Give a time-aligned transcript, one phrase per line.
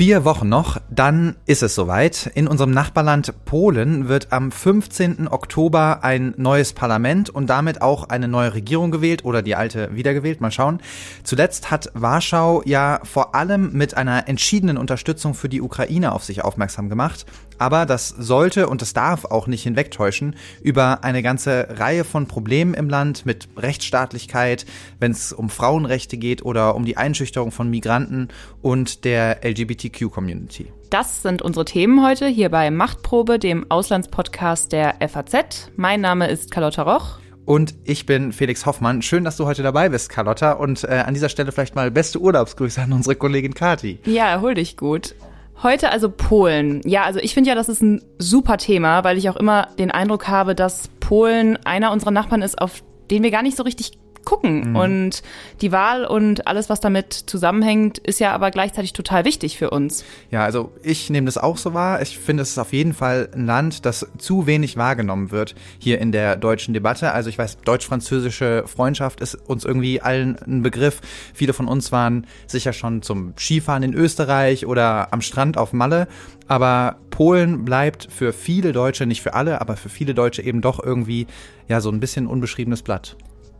[0.00, 2.30] Vier Wochen noch, dann ist es soweit.
[2.34, 5.28] In unserem Nachbarland Polen wird am 15.
[5.28, 10.40] Oktober ein neues Parlament und damit auch eine neue Regierung gewählt oder die alte wiedergewählt.
[10.40, 10.80] Mal schauen.
[11.22, 16.42] Zuletzt hat Warschau ja vor allem mit einer entschiedenen Unterstützung für die Ukraine auf sich
[16.42, 17.26] aufmerksam gemacht.
[17.60, 22.72] Aber das sollte und das darf auch nicht hinwegtäuschen über eine ganze Reihe von Problemen
[22.72, 24.64] im Land mit Rechtsstaatlichkeit,
[24.98, 28.28] wenn es um Frauenrechte geht oder um die Einschüchterung von Migranten
[28.62, 30.72] und der LGBTQ-Community.
[30.88, 35.70] Das sind unsere Themen heute hier bei Machtprobe, dem Auslandspodcast der FAZ.
[35.76, 37.18] Mein Name ist Carlotta Roch.
[37.44, 39.02] Und ich bin Felix Hoffmann.
[39.02, 40.52] Schön, dass du heute dabei bist, Carlotta.
[40.52, 43.98] Und äh, an dieser Stelle vielleicht mal beste Urlaubsgrüße an unsere Kollegin Kati.
[44.06, 45.14] Ja, erhol dich gut.
[45.62, 46.80] Heute also Polen.
[46.86, 49.90] Ja, also ich finde ja, das ist ein super Thema, weil ich auch immer den
[49.90, 53.92] Eindruck habe, dass Polen einer unserer Nachbarn ist, auf den wir gar nicht so richtig
[54.24, 54.70] gucken.
[54.70, 54.76] Mhm.
[54.76, 55.22] Und
[55.60, 60.04] die Wahl und alles, was damit zusammenhängt, ist ja aber gleichzeitig total wichtig für uns.
[60.30, 62.02] Ja, also ich nehme das auch so wahr.
[62.02, 66.00] Ich finde, es ist auf jeden Fall ein Land, das zu wenig wahrgenommen wird hier
[66.00, 67.12] in der deutschen Debatte.
[67.12, 71.00] Also ich weiß, deutsch-französische Freundschaft ist uns irgendwie allen ein Begriff.
[71.34, 76.08] Viele von uns waren sicher schon zum Skifahren in Österreich oder am Strand auf Malle.
[76.46, 80.82] Aber Polen bleibt für viele Deutsche, nicht für alle, aber für viele Deutsche eben doch
[80.82, 81.26] irgendwie
[81.68, 83.16] ja so ein bisschen unbeschriebenes Blatt.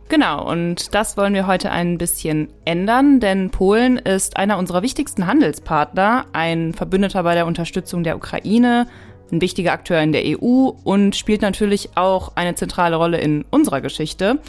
[0.09, 5.25] Genau, und das wollen wir heute ein bisschen ändern, denn Polen ist einer unserer wichtigsten
[5.25, 8.87] Handelspartner, ein Verbündeter bei der Unterstützung der Ukraine,
[9.31, 13.81] ein wichtiger Akteur in der EU und spielt natürlich auch eine zentrale Rolle in unserer
[13.81, 14.39] Geschichte.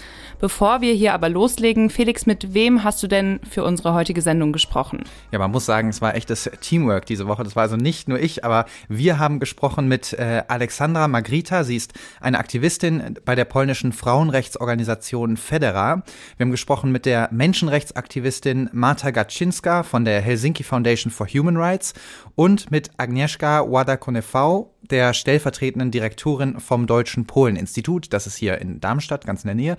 [0.42, 4.50] Bevor wir hier aber loslegen, Felix, mit wem hast du denn für unsere heutige Sendung
[4.50, 5.05] gesprochen?
[5.30, 7.44] Ja, man muss sagen, es war echtes Teamwork diese Woche.
[7.44, 11.62] Das war also nicht nur ich, aber wir haben gesprochen mit äh, Alexandra Magrita.
[11.62, 16.02] Sie ist eine Aktivistin bei der polnischen Frauenrechtsorganisation Federa.
[16.36, 21.94] Wir haben gesprochen mit der Menschenrechtsaktivistin Marta Gaczynska von der Helsinki Foundation for Human Rights
[22.34, 28.13] und mit Agnieszka Łada-Konefau, der stellvertretenden Direktorin vom Deutschen Polen-Institut.
[28.13, 29.77] Das ist hier in Darmstadt, ganz in der Nähe.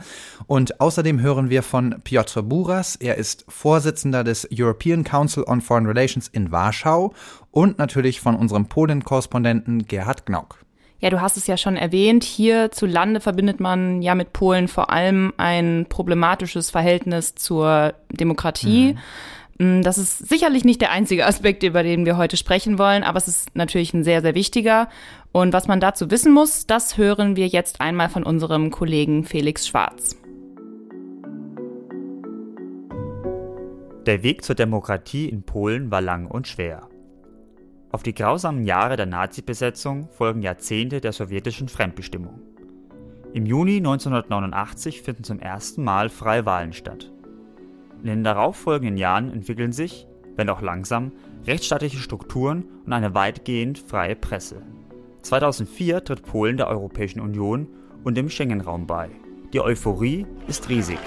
[0.48, 2.96] Und außerdem hören wir von Piotr Buras.
[2.96, 7.14] Er ist Vorsitzender des European Council on Foreign Relations in Warschau
[7.52, 10.64] und natürlich von unserem Polen-Korrespondenten Gerhard Gnauk.
[11.04, 12.24] Ja, du hast es ja schon erwähnt.
[12.24, 18.94] Hierzulande verbindet man ja mit Polen vor allem ein problematisches Verhältnis zur Demokratie.
[18.94, 19.00] Mhm.
[19.64, 23.18] Mm, das ist sicherlich nicht der einzige Aspekt, über den wir heute sprechen wollen, aber
[23.18, 24.90] es ist natürlich ein sehr, sehr wichtiger.
[25.32, 29.68] Und was man dazu wissen muss, das hören wir jetzt einmal von unserem Kollegen Felix
[29.68, 30.18] Schwarz.
[34.06, 36.90] Der Weg zur Demokratie in Polen war lang und schwer.
[37.90, 42.42] Auf die grausamen Jahre der Nazi-Besetzung folgen Jahrzehnte der sowjetischen Fremdbestimmung.
[43.34, 47.13] Im Juni 1989 finden zum ersten Mal freie Wahlen statt.
[48.04, 51.14] In den darauffolgenden Jahren entwickeln sich, wenn auch langsam,
[51.48, 54.62] rechtsstaatliche Strukturen und eine weitgehend freie Presse.
[55.22, 57.70] 2004 tritt Polen der Europäischen Union
[58.04, 59.10] und dem Schengen-Raum bei.
[59.54, 61.00] Die Euphorie ist riesig.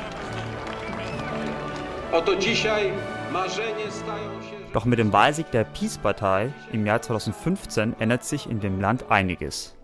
[4.72, 9.76] Doch mit dem Wahlsieg der Peace-Partei im Jahr 2015 ändert sich in dem Land einiges.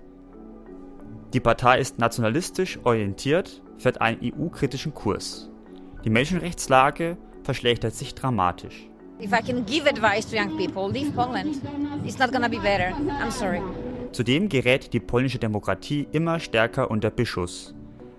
[1.35, 5.52] Die Partei ist nationalistisch orientiert, fährt einen EU-kritischen Kurs.
[6.05, 8.89] Die Menschenrechtslage verschlechtert sich dramatisch.
[14.13, 17.75] Zudem gerät die polnische Demokratie immer stärker unter Beschuss.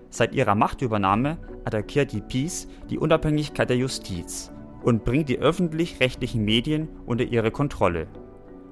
[0.08, 4.50] Seit ihrer Machtübernahme attackiert die PiS die Unabhängigkeit der Justiz
[4.82, 8.06] und bringt die öffentlich-rechtlichen Medien unter ihre Kontrolle.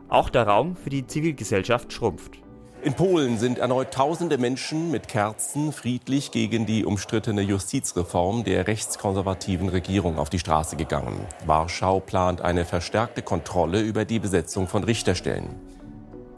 [0.08, 2.38] Auch der Raum für die Zivilgesellschaft schrumpft.
[2.84, 9.68] In Polen sind erneut tausende Menschen mit Kerzen friedlich gegen die umstrittene Justizreform der rechtskonservativen
[9.68, 11.24] Regierung auf die Straße gegangen.
[11.46, 15.54] Warschau plant eine verstärkte Kontrolle über die Besetzung von Richterstellen.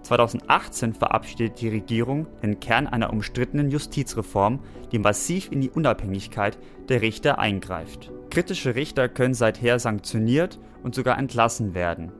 [0.02, 4.60] 2018 verabschiedet die Regierung den Kern einer umstrittenen Justizreform,
[4.92, 6.58] die massiv in die Unabhängigkeit
[6.90, 8.12] der Richter eingreift.
[8.28, 12.12] Kritische Richter können seither sanktioniert und sogar entlassen werden.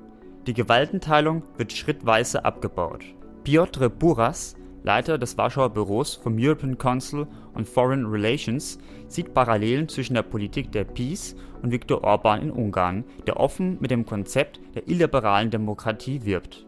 [0.47, 3.05] Die Gewaltenteilung wird schrittweise abgebaut.
[3.45, 10.15] Piotr Buras, Leiter des Warschauer Büros vom European Council on Foreign Relations, sieht Parallelen zwischen
[10.15, 14.89] der Politik der PiS und Viktor Orban in Ungarn, der offen mit dem Konzept der
[14.89, 16.65] illiberalen Demokratie wirbt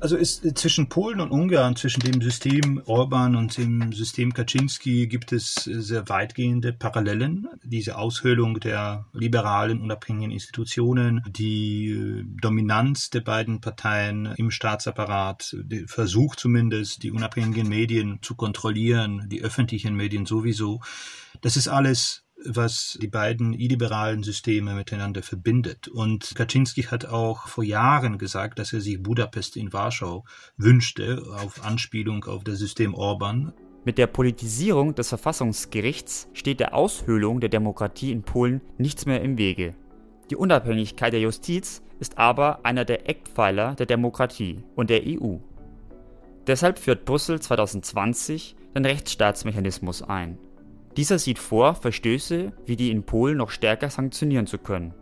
[0.00, 5.06] also ist äh, zwischen Polen und Ungarn, zwischen dem System Orban und dem System Kaczynski
[5.06, 7.48] gibt es äh, sehr weitgehende Parallelen.
[7.64, 15.88] Diese Aushöhlung der liberalen, unabhängigen Institutionen, die äh, Dominanz der beiden Parteien im Staatsapparat, der
[15.88, 20.80] Versuch zumindest, die unabhängigen Medien zu kontrollieren, die öffentlichen Medien sowieso.
[21.40, 25.88] Das ist alles was die beiden illiberalen Systeme miteinander verbindet.
[25.88, 30.24] Und Kaczynski hat auch vor Jahren gesagt, dass er sich Budapest in Warschau
[30.56, 33.52] wünschte, auf Anspielung auf das System Orban.
[33.84, 39.38] Mit der Politisierung des Verfassungsgerichts steht der Aushöhlung der Demokratie in Polen nichts mehr im
[39.38, 39.74] Wege.
[40.30, 45.38] Die Unabhängigkeit der Justiz ist aber einer der Eckpfeiler der Demokratie und der EU.
[46.46, 50.38] Deshalb führt Brüssel 2020 den Rechtsstaatsmechanismus ein.
[50.98, 54.94] Dieser sieht vor, Verstöße wie die in Polen noch stärker sanktionieren zu können.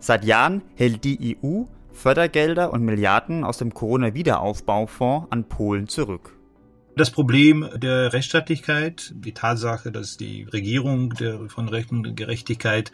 [0.00, 6.36] Seit Jahren hält die EU Fördergelder und Milliarden aus dem Corona-Wiederaufbaufonds an Polen zurück.
[6.96, 12.90] Das Problem der Rechtsstaatlichkeit, die Tatsache, dass die Regierung der, von Recht und Gerechtigkeit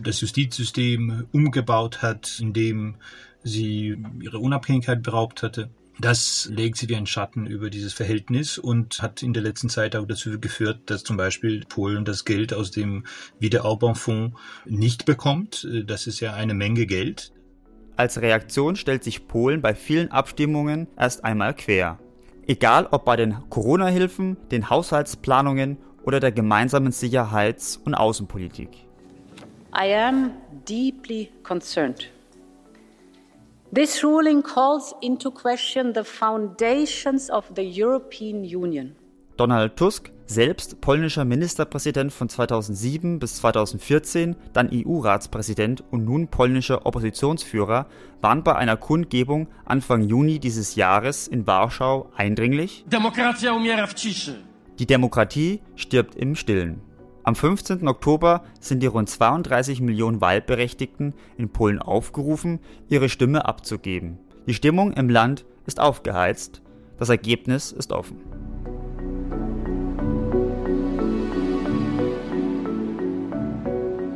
[0.00, 2.94] das Justizsystem umgebaut hat, indem
[3.42, 9.02] sie ihre Unabhängigkeit beraubt hatte, das legt sie wie ein Schatten über dieses Verhältnis und
[9.02, 12.70] hat in der letzten Zeit auch dazu geführt, dass zum Beispiel Polen das Geld aus
[12.70, 13.04] dem
[13.38, 15.68] Wiederaufbaufonds nicht bekommt.
[15.86, 17.32] Das ist ja eine Menge Geld.
[17.96, 21.98] Als Reaktion stellt sich Polen bei vielen Abstimmungen erst einmal quer.
[22.46, 28.70] Egal ob bei den Corona-Hilfen, den Haushaltsplanungen oder der gemeinsamen Sicherheits- und Außenpolitik.
[29.74, 30.32] I am
[30.66, 32.10] deeply concerned
[33.74, 38.94] This ruling calls into question the foundations of the European Union.
[39.38, 47.86] Donald Tusk, selbst polnischer Ministerpräsident von 2007 bis 2014, dann EU-Ratspräsident und nun polnischer Oppositionsführer,
[48.20, 52.84] warnt bei einer Kundgebung Anfang Juni dieses Jahres in Warschau eindringlich:
[54.78, 56.91] Die Demokratie stirbt im Stillen.
[57.24, 57.86] Am 15.
[57.86, 62.58] Oktober sind die rund 32 Millionen Wahlberechtigten in Polen aufgerufen,
[62.88, 64.18] ihre Stimme abzugeben.
[64.48, 66.62] Die Stimmung im Land ist aufgeheizt,
[66.98, 68.18] das Ergebnis ist offen.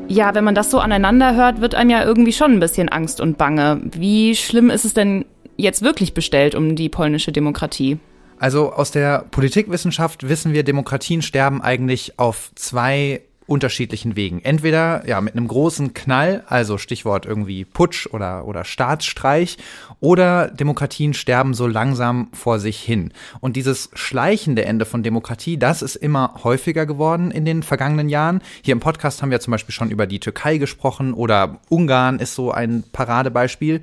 [0.08, 3.20] Ja, wenn man das so aneinander hört, wird einem ja irgendwie schon ein bisschen Angst
[3.20, 3.82] und Bange.
[3.92, 5.26] Wie schlimm ist es denn
[5.56, 7.98] jetzt wirklich bestellt um die polnische Demokratie?
[8.38, 14.42] Also aus der Politikwissenschaft wissen wir, Demokratien sterben eigentlich auf zwei unterschiedlichen Wegen.
[14.42, 19.56] Entweder ja mit einem großen Knall, also Stichwort irgendwie Putsch oder oder Staatsstreich,
[20.00, 23.12] oder Demokratien sterben so langsam vor sich hin.
[23.40, 28.42] Und dieses schleichende Ende von Demokratie, das ist immer häufiger geworden in den vergangenen Jahren.
[28.62, 32.34] Hier im Podcast haben wir zum Beispiel schon über die Türkei gesprochen oder Ungarn ist
[32.34, 33.80] so ein Paradebeispiel.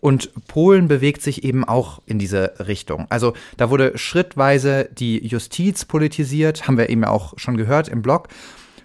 [0.00, 3.06] Und Polen bewegt sich eben auch in diese Richtung.
[3.08, 8.28] Also da wurde schrittweise die Justiz politisiert, haben wir eben auch schon gehört im Blog.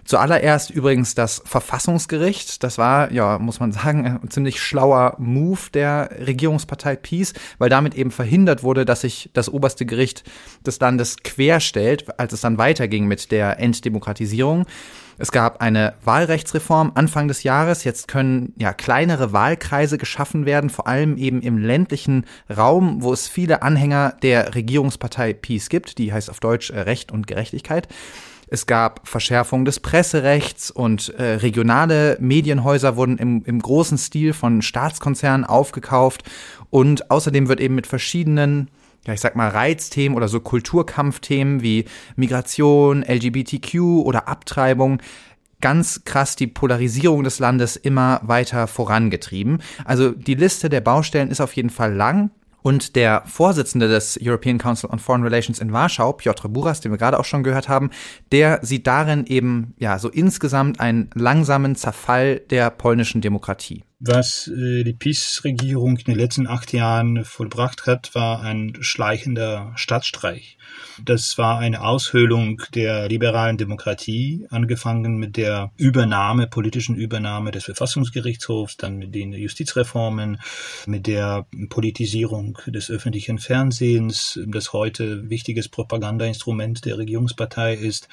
[0.04, 2.62] Zuallererst übrigens das Verfassungsgericht.
[2.62, 7.94] Das war, ja, muss man sagen, ein ziemlich schlauer Move der Regierungspartei Peace, weil damit
[7.94, 10.22] eben verhindert wurde, dass sich das oberste Gericht
[10.66, 14.66] des Landes querstellt, als es dann weiterging mit der Enddemokratisierung.
[15.16, 17.84] Es gab eine Wahlrechtsreform Anfang des Jahres.
[17.84, 23.28] Jetzt können ja kleinere Wahlkreise geschaffen werden, vor allem eben im ländlichen Raum, wo es
[23.28, 25.98] viele Anhänger der Regierungspartei Peace gibt.
[25.98, 27.88] Die heißt auf Deutsch äh, Recht und Gerechtigkeit.
[28.48, 34.62] Es gab Verschärfung des Presserechts und äh, regionale Medienhäuser wurden im, im großen Stil von
[34.62, 36.24] Staatskonzernen aufgekauft.
[36.70, 38.68] Und außerdem wird eben mit verschiedenen
[39.06, 41.84] ja, ich sag mal, Reizthemen oder so Kulturkampfthemen wie
[42.16, 45.00] Migration, LGBTQ oder Abtreibung
[45.60, 49.62] ganz krass die Polarisierung des Landes immer weiter vorangetrieben.
[49.86, 52.30] Also die Liste der Baustellen ist auf jeden Fall lang.
[52.60, 56.98] Und der Vorsitzende des European Council on Foreign Relations in Warschau, Piotr Buras, den wir
[56.98, 57.90] gerade auch schon gehört haben,
[58.32, 64.84] der sieht darin eben ja so insgesamt einen langsamen Zerfall der polnischen Demokratie was äh,
[64.84, 70.58] die PiS-Regierung in den letzten acht Jahren vollbracht hat, war ein schleichender Staatsstreich.
[71.02, 78.76] Das war eine Aushöhlung der liberalen Demokratie, angefangen mit der Übernahme, politischen Übernahme des Verfassungsgerichtshofs,
[78.76, 80.40] dann mit den Justizreformen,
[80.86, 88.08] mit der Politisierung des öffentlichen Fernsehens, das heute wichtiges Propagandainstrument der Regierungspartei ist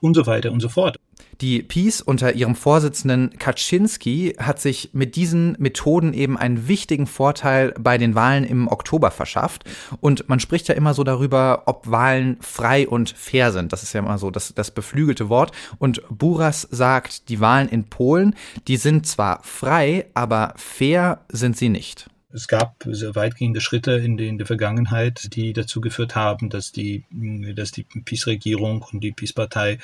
[0.00, 0.98] und so weiter und so fort.
[1.40, 7.72] Die Peace unter ihrem Vorsitzenden Kaczynski hat sich mit diesen Methoden eben einen wichtigen Vorteil
[7.80, 9.64] bei den Wahlen im Oktober verschafft.
[10.00, 13.72] Und man spricht ja immer so darüber, ob Wahlen frei und fair sind.
[13.72, 15.52] Das ist ja immer so das, das beflügelte Wort.
[15.78, 18.34] Und Buras sagt, die Wahlen in Polen,
[18.68, 22.09] die sind zwar frei, aber fair sind sie nicht.
[22.32, 26.70] Es gab sehr weitgehende Schritte in, den, in der Vergangenheit, die dazu geführt haben, dass
[26.70, 29.78] die, dass die PiS-Regierung und die PiS-Partei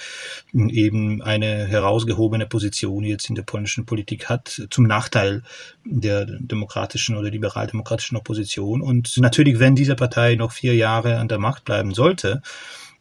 [0.52, 5.42] eben eine herausgehobene Position jetzt in der polnischen Politik hat, zum Nachteil
[5.84, 8.80] der demokratischen oder liberal-demokratischen Opposition.
[8.80, 12.42] Und natürlich, wenn diese Partei noch vier Jahre an der Macht bleiben sollte,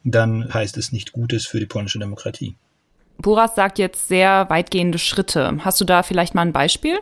[0.03, 2.55] dann heißt es nicht Gutes für die polnische Demokratie.
[3.17, 5.57] Buras sagt jetzt sehr weitgehende Schritte.
[5.63, 6.99] Hast du da vielleicht mal ein Beispiel?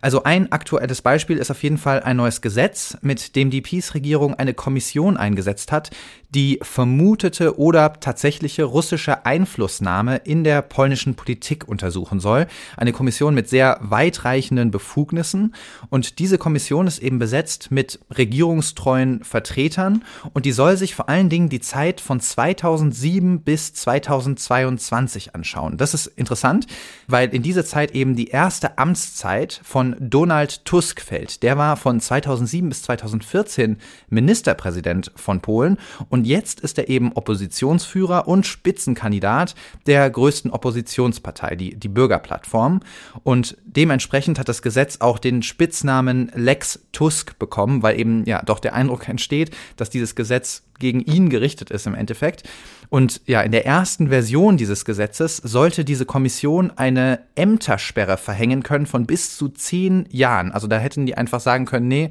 [0.00, 4.34] Also ein aktuelles Beispiel ist auf jeden Fall ein neues Gesetz, mit dem die Peace-Regierung
[4.34, 5.90] eine Kommission eingesetzt hat,
[6.30, 12.46] die vermutete oder tatsächliche russische Einflussnahme in der polnischen Politik untersuchen soll.
[12.76, 15.54] Eine Kommission mit sehr weitreichenden Befugnissen.
[15.88, 21.28] Und diese Kommission ist eben besetzt mit regierungstreuen Vertretern und die soll sich vor allen
[21.28, 25.76] Dingen die Zeit von 2007 bis 2022 anschauen.
[25.78, 26.66] Das ist interessant,
[27.06, 31.42] weil in diese Zeit eben die erste Amtszeit von Donald Tusk fällt.
[31.42, 33.76] Der war von 2007 bis 2014
[34.08, 35.78] Ministerpräsident von Polen
[36.08, 39.54] und jetzt ist er eben Oppositionsführer und Spitzenkandidat
[39.86, 42.80] der größten Oppositionspartei, die, die Bürgerplattform.
[43.22, 48.58] Und dementsprechend hat das Gesetz auch den Spitznamen Lex Tusk bekommen, weil eben ja doch
[48.58, 52.42] der Eindruck entsteht, dass dieses Gesetz gegen ihn gerichtet ist im Endeffekt.
[52.88, 58.86] Und ja, in der ersten Version dieses Gesetzes sollte diese Kommission eine Ämtersperre verhängen können
[58.86, 60.52] von bis zu zehn Jahren.
[60.52, 62.10] Also da hätten die einfach sagen können, nee,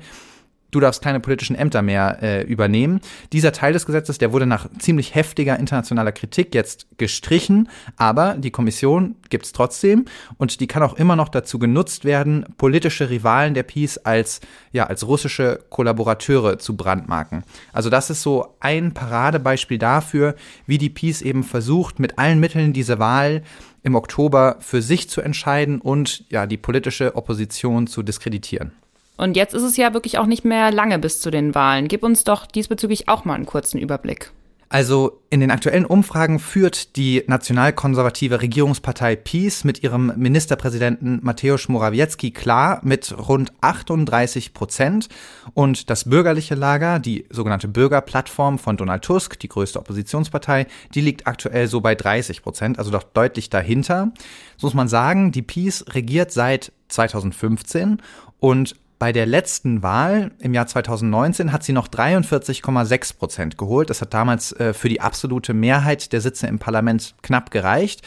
[0.75, 2.99] du darfst keine politischen Ämter mehr äh, übernehmen.
[3.31, 8.51] Dieser Teil des Gesetzes, der wurde nach ziemlich heftiger internationaler Kritik jetzt gestrichen, aber die
[8.51, 10.05] Kommission gibt's trotzdem
[10.37, 14.41] und die kann auch immer noch dazu genutzt werden, politische Rivalen der Peace als
[14.73, 17.43] ja als russische Kollaborateure zu brandmarken.
[17.71, 22.73] Also das ist so ein Paradebeispiel dafür, wie die Peace eben versucht, mit allen Mitteln
[22.73, 23.43] diese Wahl
[23.83, 28.73] im Oktober für sich zu entscheiden und ja die politische Opposition zu diskreditieren.
[29.17, 31.87] Und jetzt ist es ja wirklich auch nicht mehr lange bis zu den Wahlen.
[31.87, 34.31] Gib uns doch diesbezüglich auch mal einen kurzen Überblick.
[34.67, 42.31] Also in den aktuellen Umfragen führt die nationalkonservative Regierungspartei PiS mit ihrem Ministerpräsidenten Mateusz Morawiecki
[42.31, 45.07] klar mit rund 38 Prozent
[45.53, 51.27] und das bürgerliche Lager, die sogenannte Bürgerplattform von Donald Tusk, die größte Oppositionspartei, die liegt
[51.27, 54.11] aktuell so bei 30 Prozent, also doch deutlich dahinter.
[54.57, 58.01] So muss man sagen, die PiS regiert seit 2015
[58.39, 58.75] und
[59.05, 63.91] bei der letzten Wahl im Jahr 2019 hat sie noch 43,6 Prozent geholt.
[63.91, 68.01] Das hat damals äh, für die absolute Mehrheit der Sitze im Parlament knapp gereicht.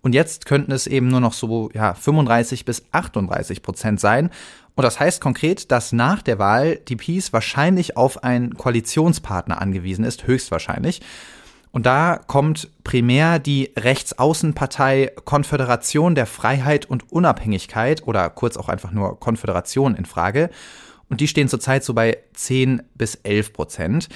[0.00, 4.30] Und jetzt könnten es eben nur noch so ja, 35 bis 38 Prozent sein.
[4.76, 10.04] Und das heißt konkret, dass nach der Wahl die Peace wahrscheinlich auf einen Koalitionspartner angewiesen
[10.04, 11.00] ist, höchstwahrscheinlich.
[11.74, 18.92] Und da kommt primär die Rechtsaußenpartei Konföderation der Freiheit und Unabhängigkeit oder kurz auch einfach
[18.92, 20.50] nur Konföderation in Frage.
[21.08, 24.08] Und die stehen zurzeit so bei 10 bis 11 Prozent.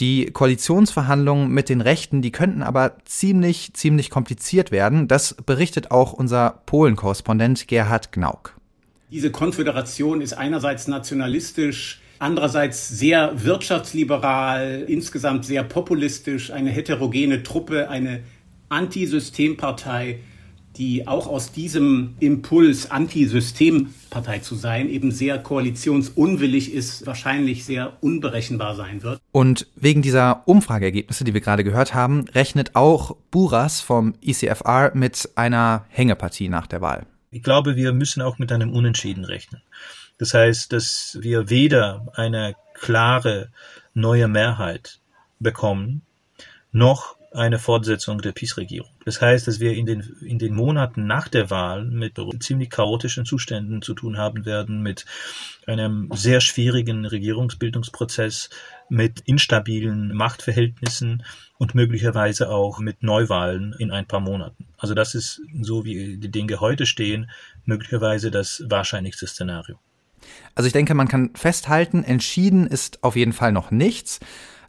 [0.00, 5.08] Die Koalitionsverhandlungen mit den Rechten, die könnten aber ziemlich, ziemlich kompliziert werden.
[5.08, 8.54] Das berichtet auch unser Polen-Korrespondent Gerhard Gnauk.
[9.10, 18.20] Diese Konföderation ist einerseits nationalistisch, andererseits sehr wirtschaftsliberal, insgesamt sehr populistisch, eine heterogene Truppe, eine
[18.68, 20.18] Antisystempartei,
[20.76, 28.76] die auch aus diesem Impuls, Antisystempartei zu sein, eben sehr koalitionsunwillig ist, wahrscheinlich sehr unberechenbar
[28.76, 29.20] sein wird.
[29.32, 35.28] Und wegen dieser Umfrageergebnisse, die wir gerade gehört haben, rechnet auch Buras vom ECFR mit
[35.34, 37.06] einer Hängepartie nach der Wahl.
[37.30, 39.60] Ich glaube, wir müssen auch mit einem Unentschieden rechnen.
[40.18, 43.50] Das heißt, dass wir weder eine klare
[43.94, 45.00] neue Mehrheit
[45.38, 46.02] bekommen,
[46.72, 48.90] noch eine Fortsetzung der PiS-Regierung.
[49.04, 53.26] Das heißt, dass wir in den, in den Monaten nach der Wahl mit ziemlich chaotischen
[53.26, 55.04] Zuständen zu tun haben werden, mit
[55.66, 58.48] einem sehr schwierigen Regierungsbildungsprozess,
[58.88, 61.22] mit instabilen Machtverhältnissen
[61.58, 64.66] und möglicherweise auch mit Neuwahlen in ein paar Monaten.
[64.78, 67.30] Also das ist, so wie die Dinge heute stehen,
[67.64, 69.78] möglicherweise das wahrscheinlichste Szenario.
[70.54, 74.20] Also ich denke, man kann festhalten, entschieden ist auf jeden Fall noch nichts.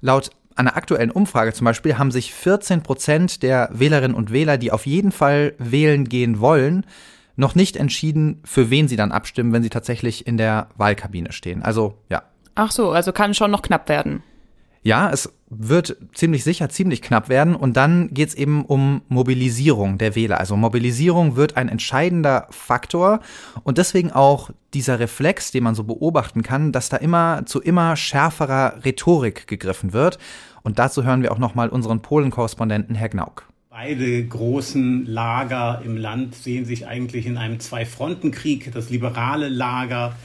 [0.02, 4.72] Laut einer aktuellen Umfrage zum Beispiel haben sich 14 Prozent der Wählerinnen und Wähler, die
[4.72, 6.86] auf jeden Fall wählen gehen wollen,
[7.36, 11.64] noch nicht entschieden, für wen sie dann abstimmen, wenn sie tatsächlich in der Wahlkabine stehen.
[11.64, 12.24] Also ja.
[12.56, 14.22] Ach so, also kann schon noch knapp werden.
[14.82, 17.56] Ja, es wird ziemlich sicher ziemlich knapp werden.
[17.56, 20.40] Und dann geht es eben um Mobilisierung der Wähler.
[20.40, 23.20] Also Mobilisierung wird ein entscheidender Faktor
[23.64, 27.96] und deswegen auch dieser Reflex, den man so beobachten kann, dass da immer zu immer
[27.96, 30.20] schärferer Rhetorik gegriffen wird.
[30.62, 33.46] Und dazu hören wir auch nochmal unseren Polen-Korrespondenten Herr Gnauk.
[33.70, 38.72] Beide großen Lager im Land sehen sich eigentlich in einem Zwei-Fronten-Krieg.
[38.74, 40.16] Das liberale Lager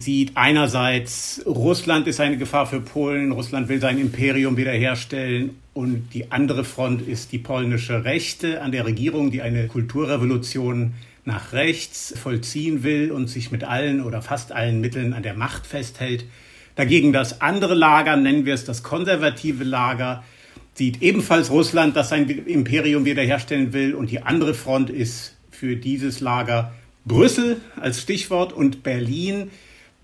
[0.00, 6.32] sieht einerseits, Russland ist eine Gefahr für Polen, Russland will sein Imperium wiederherstellen und die
[6.32, 10.94] andere Front ist die polnische Rechte an der Regierung, die eine Kulturrevolution
[11.26, 15.66] nach rechts vollziehen will und sich mit allen oder fast allen Mitteln an der Macht
[15.66, 16.24] festhält.
[16.76, 20.24] Dagegen das andere Lager, nennen wir es das konservative Lager,
[20.72, 23.94] sieht ebenfalls Russland, das sein Imperium wiederherstellen will.
[23.94, 26.72] Und die andere Front ist für dieses Lager
[27.04, 29.50] Brüssel als Stichwort und Berlin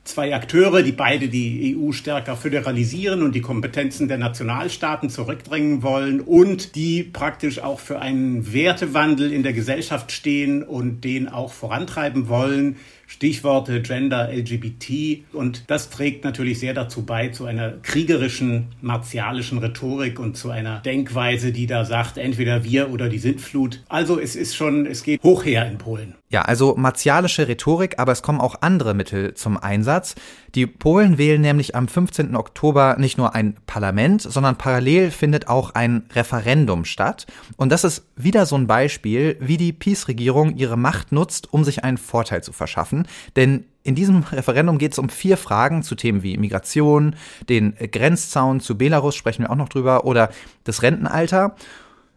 [0.08, 6.20] zwei Akteure, die beide die EU stärker föderalisieren und die Kompetenzen der Nationalstaaten zurückdrängen wollen
[6.20, 12.28] und die praktisch auch für einen Wertewandel in der Gesellschaft stehen und den auch vorantreiben
[12.28, 12.76] wollen.
[13.06, 15.24] Stichworte Gender, LGBT.
[15.32, 20.80] Und das trägt natürlich sehr dazu bei, zu einer kriegerischen, martialischen Rhetorik und zu einer
[20.80, 23.84] Denkweise, die da sagt, entweder wir oder die Sintflut.
[23.88, 26.14] Also es ist schon, es geht hoch her in Polen.
[26.28, 30.16] Ja, also martialische Rhetorik, aber es kommen auch andere Mittel zum Einsatz.
[30.56, 32.34] Die Polen wählen nämlich am 15.
[32.34, 37.28] Oktober nicht nur ein Parlament, sondern parallel findet auch ein Referendum statt.
[37.56, 41.84] Und das ist wieder so ein Beispiel, wie die Peace-Regierung ihre Macht nutzt, um sich
[41.84, 43.06] einen Vorteil zu verschaffen.
[43.36, 47.14] Denn in diesem Referendum geht es um vier Fragen zu Themen wie Migration,
[47.48, 50.30] den Grenzzaun zu Belarus, sprechen wir auch noch drüber, oder
[50.64, 51.54] das Rentenalter.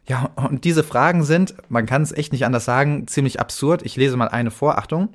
[0.10, 3.84] Ja, und diese Fragen sind, man kann es echt nicht anders sagen, ziemlich absurd.
[3.84, 5.10] Ich lese mal eine vor, Achtung.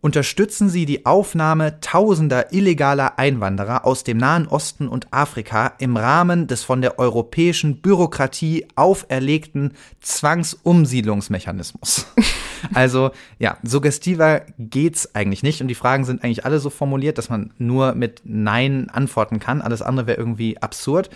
[0.00, 6.48] Unterstützen Sie die Aufnahme tausender illegaler Einwanderer aus dem Nahen Osten und Afrika im Rahmen
[6.48, 12.06] des von der europäischen Bürokratie auferlegten Zwangsumsiedlungsmechanismus.
[12.74, 17.30] Also ja, suggestiver geht's eigentlich nicht und die Fragen sind eigentlich alle so formuliert, dass
[17.30, 19.62] man nur mit Nein antworten kann.
[19.62, 21.08] Alles andere wäre irgendwie absurd.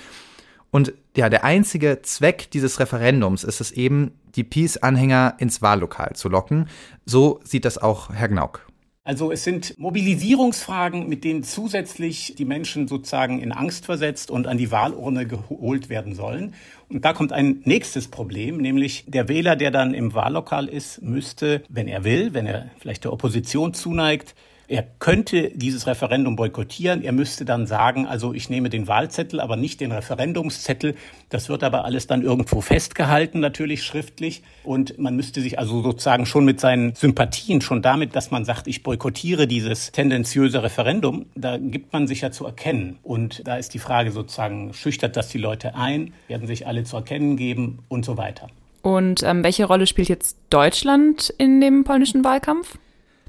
[0.75, 6.29] Und ja, der einzige Zweck dieses Referendums ist es eben, die Peace-Anhänger ins Wahllokal zu
[6.29, 6.69] locken.
[7.07, 8.67] So sieht das auch Herr Gnauk.
[9.05, 14.59] Also es sind Mobilisierungsfragen, mit denen zusätzlich die Menschen sozusagen in Angst versetzt und an
[14.59, 16.55] die Wahlurne geholt werden sollen.
[16.89, 21.63] Und da kommt ein nächstes Problem, nämlich der Wähler, der dann im Wahllokal ist, müsste,
[21.69, 24.35] wenn er will, wenn er vielleicht der Opposition zuneigt,
[24.69, 27.03] er könnte dieses Referendum boykottieren.
[27.03, 30.95] Er müsste dann sagen, also ich nehme den Wahlzettel, aber nicht den Referendumszettel.
[31.29, 34.43] Das wird aber alles dann irgendwo festgehalten, natürlich schriftlich.
[34.63, 38.67] Und man müsste sich also sozusagen schon mit seinen Sympathien, schon damit, dass man sagt,
[38.67, 42.99] ich boykottiere dieses tendenziöse Referendum, da gibt man sich ja zu erkennen.
[43.03, 46.15] Und da ist die Frage sozusagen, schüchtert das die Leute ein?
[46.29, 48.49] Werden sich alle zu erkennen geben und so weiter.
[48.83, 52.79] Und ähm, welche Rolle spielt jetzt Deutschland in dem polnischen Wahlkampf?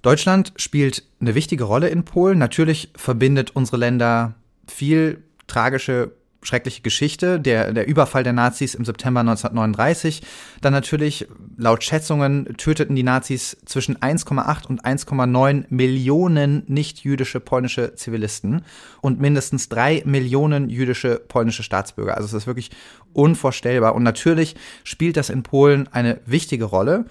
[0.06, 2.38] Deutschland spielt eine wichtige Rolle in Polen.
[2.38, 4.36] Natürlich verbindet unsere Länder
[4.68, 6.12] viel tragische
[6.46, 10.22] schreckliche Geschichte, der, der Überfall der Nazis im September 1939.
[10.62, 18.62] Dann natürlich, laut Schätzungen, töteten die Nazis zwischen 1,8 und 1,9 Millionen nicht-jüdische polnische Zivilisten
[19.02, 22.16] und mindestens drei Millionen jüdische polnische Staatsbürger.
[22.16, 22.72] Also es ist wirklich
[23.14, 23.96] unvorstellbar.
[23.96, 27.06] Und natürlich spielt das in Polen eine wichtige Rolle.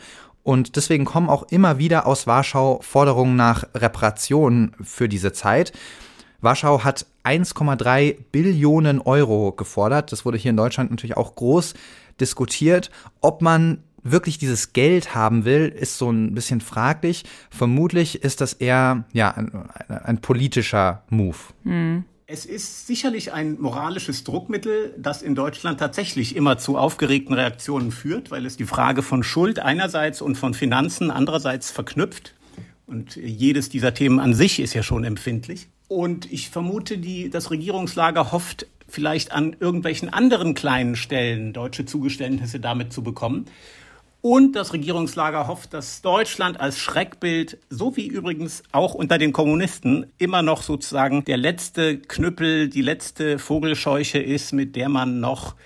[0.44, 5.72] Und deswegen kommen auch immer wieder aus Warschau Forderungen nach Reparationen für diese Zeit.
[6.40, 10.12] Warschau hat 1,3 Billionen Euro gefordert.
[10.12, 11.74] Das wurde hier in Deutschland natürlich auch groß
[12.20, 12.90] diskutiert.
[13.22, 17.24] Ob man wirklich dieses Geld haben will, ist so ein bisschen fraglich.
[17.50, 19.50] Vermutlich ist das eher ja, ein,
[19.88, 21.38] ein politischer Move.
[21.64, 22.04] Mhm.
[22.26, 28.30] Es ist sicherlich ein moralisches Druckmittel, das in Deutschland tatsächlich immer zu aufgeregten Reaktionen führt,
[28.30, 32.34] weil es die Frage von Schuld einerseits und von Finanzen andererseits verknüpft.
[32.87, 35.68] Und jedes dieser Themen an sich ist ja schon empfindlich.
[35.88, 42.58] Und ich vermute, die, das Regierungslager hofft vielleicht an irgendwelchen anderen kleinen Stellen deutsche Zugeständnisse
[42.58, 43.44] damit zu bekommen.
[44.26, 50.06] Und das Regierungslager hofft, dass Deutschland als Schreckbild, so wie übrigens auch unter den Kommunisten,
[50.16, 55.56] immer noch sozusagen der letzte Knüppel, die letzte Vogelscheuche ist, mit der man noch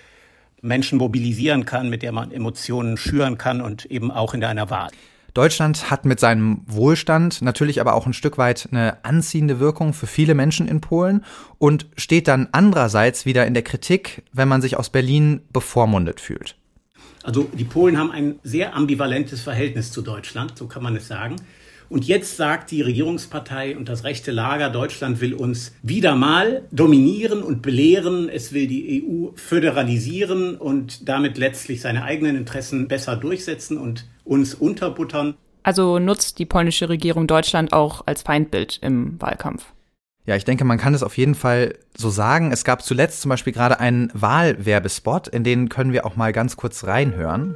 [0.61, 4.89] Menschen mobilisieren kann, mit der man Emotionen schüren kann und eben auch in einer Wahl.
[5.33, 10.07] Deutschland hat mit seinem Wohlstand natürlich aber auch ein Stück weit eine anziehende Wirkung für
[10.07, 11.23] viele Menschen in Polen
[11.59, 16.58] und steht dann andererseits wieder in der Kritik, wenn man sich aus Berlin bevormundet fühlt.
[17.23, 21.35] Also die Polen haben ein sehr ambivalentes Verhältnis zu Deutschland, so kann man es sagen.
[21.89, 27.41] Und jetzt sagt die Regierungspartei und das rechte Lager, Deutschland will uns wieder mal dominieren
[27.41, 28.29] und belehren.
[28.29, 34.53] Es will die EU föderalisieren und damit letztlich seine eigenen Interessen besser durchsetzen und uns
[34.53, 35.33] unterbuttern.
[35.63, 39.73] Also nutzt die polnische Regierung Deutschland auch als Feindbild im Wahlkampf.
[40.29, 42.51] Ja, ich denke, man kann es auf jeden Fall so sagen.
[42.51, 46.55] Es gab zuletzt zum Beispiel gerade einen Wahlwerbespot, in den können wir auch mal ganz
[46.55, 47.55] kurz reinhören.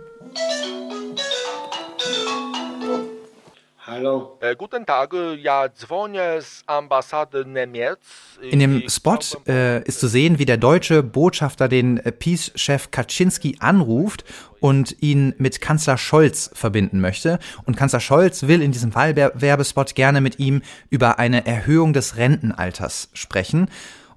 [3.94, 4.40] Hallo.
[4.42, 8.00] E, guten Tag, ja, dzwonię z ambasady Niemiec.
[8.42, 13.58] In dem Spot äh, ist zu sehen, wie der deutsche Botschafter den äh, Peace-Chef Kaczynski
[13.60, 14.24] anruft
[14.60, 17.38] und ihn mit Kanzler Scholz verbinden möchte.
[17.66, 23.10] Und Kanzler Scholz will in diesem Wahlwerbespot gerne mit ihm über eine Erhöhung des Rentenalters
[23.14, 23.70] sprechen.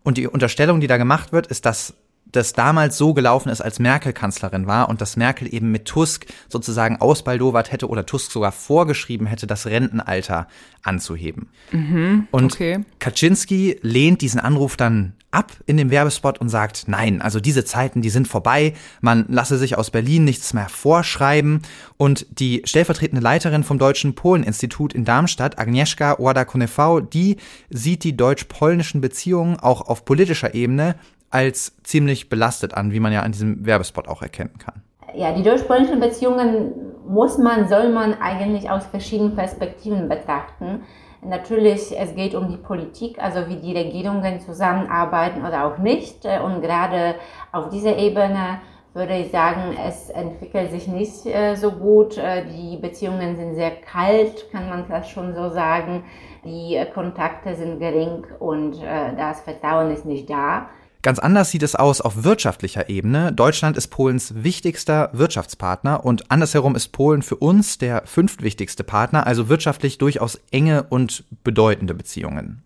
[0.03, 1.93] Und die Unterstellung, die da gemacht wird, ist, dass
[2.33, 6.27] das damals so gelaufen ist, als Merkel Kanzlerin war und dass Merkel eben mit Tusk
[6.49, 10.49] sozusagen ausbaldowert hätte oder Tusk sogar vorgeschrieben hätte, das Rentenalter
[10.83, 11.49] anzuheben.
[11.73, 12.85] Mhm, und okay.
[12.99, 18.01] Kaczynski lehnt diesen Anruf dann ab in dem Werbespot und sagt, nein, also diese Zeiten,
[18.01, 21.61] die sind vorbei, man lasse sich aus Berlin nichts mehr vorschreiben.
[21.99, 27.37] Und die stellvertretende Leiterin vom Deutschen Polen-Institut in Darmstadt, Agnieszka Łada-Konefau, die
[27.69, 30.95] sieht die deutsch-polnischen Beziehungen auch auf politischer Ebene
[31.31, 34.83] als ziemlich belastet an, wie man ja an diesem Werbespot auch erkennen kann.
[35.15, 36.73] Ja, die deutsch-polnischen Beziehungen
[37.09, 40.83] muss man, soll man eigentlich aus verschiedenen Perspektiven betrachten.
[41.23, 46.25] Natürlich, es geht um die Politik, also wie die Regierungen zusammenarbeiten oder auch nicht.
[46.25, 47.17] Und gerade
[47.53, 48.61] auf dieser Ebene
[48.97, 52.17] würde ich sagen, es entwickelt sich nicht äh, so gut.
[52.17, 56.05] Äh, die Beziehungen sind sehr kalt, kann man das schon so sagen.
[56.45, 60.71] Die äh, Kontakte sind gering und das Vertrauen ist nicht da.
[61.07, 63.33] Ganz anders sieht es aus auf wirtschaftlicher Ebene.
[63.33, 69.49] Deutschland ist Polens wichtigster Wirtschaftspartner und andersherum ist Polen für uns der fünftwichtigste Partner, also
[69.49, 72.64] wirtschaftlich durchaus enge und bedeutende Beziehungen.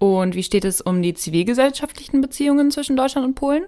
[0.00, 3.66] Und wie steht es um die zivilgesellschaftlichen Beziehungen zwischen Deutschland und Polen?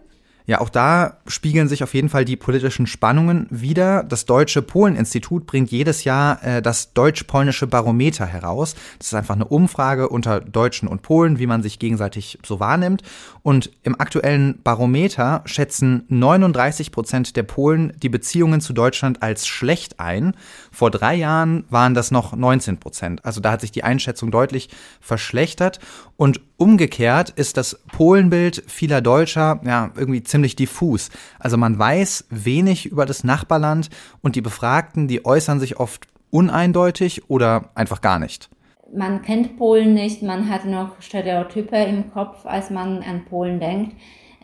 [0.49, 4.03] Ja, auch da spiegeln sich auf jeden Fall die politischen Spannungen wieder.
[4.03, 8.75] Das Deutsche Polen-Institut bringt jedes Jahr äh, das deutsch-polnische Barometer heraus.
[8.97, 13.03] Das ist einfach eine Umfrage unter Deutschen und Polen, wie man sich gegenseitig so wahrnimmt.
[13.43, 20.01] Und im aktuellen Barometer schätzen 39 Prozent der Polen die Beziehungen zu Deutschland als schlecht
[20.01, 20.35] ein.
[20.73, 23.23] Vor drei Jahren waren das noch 19 Prozent.
[23.23, 24.71] Also da hat sich die Einschätzung deutlich
[25.03, 25.79] verschlechtert.
[26.17, 31.09] Und umgekehrt ist das Polenbild vieler Deutscher ja irgendwie ziemlich diffus.
[31.39, 33.89] Also man weiß wenig über das Nachbarland
[34.21, 38.51] und die Befragten, die äußern sich oft uneindeutig oder einfach gar nicht.
[38.93, 43.95] Man kennt Polen nicht, man hat noch Stereotype im Kopf, als man an Polen denkt.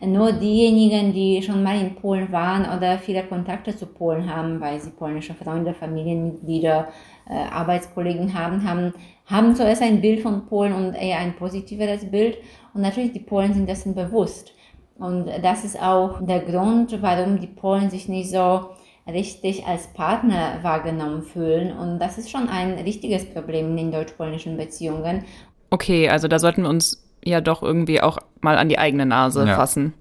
[0.01, 4.79] Nur diejenigen, die schon mal in Polen waren oder viele Kontakte zu Polen haben, weil
[4.79, 6.89] sie polnische Freunde, Familienmitglieder,
[7.29, 8.93] äh, Arbeitskollegen haben, haben,
[9.25, 12.37] haben zuerst ein Bild von Polen und eher ein positiveres Bild.
[12.73, 14.53] Und natürlich, die Polen sind dessen bewusst.
[14.97, 18.69] Und das ist auch der Grund, warum die Polen sich nicht so
[19.07, 21.75] richtig als Partner wahrgenommen fühlen.
[21.75, 25.25] Und das ist schon ein richtiges Problem in den deutsch-polnischen Beziehungen.
[25.69, 29.45] Okay, also da sollten wir uns ja doch irgendwie auch mal an die eigene Nase
[29.45, 29.55] ja.
[29.55, 29.93] fassen.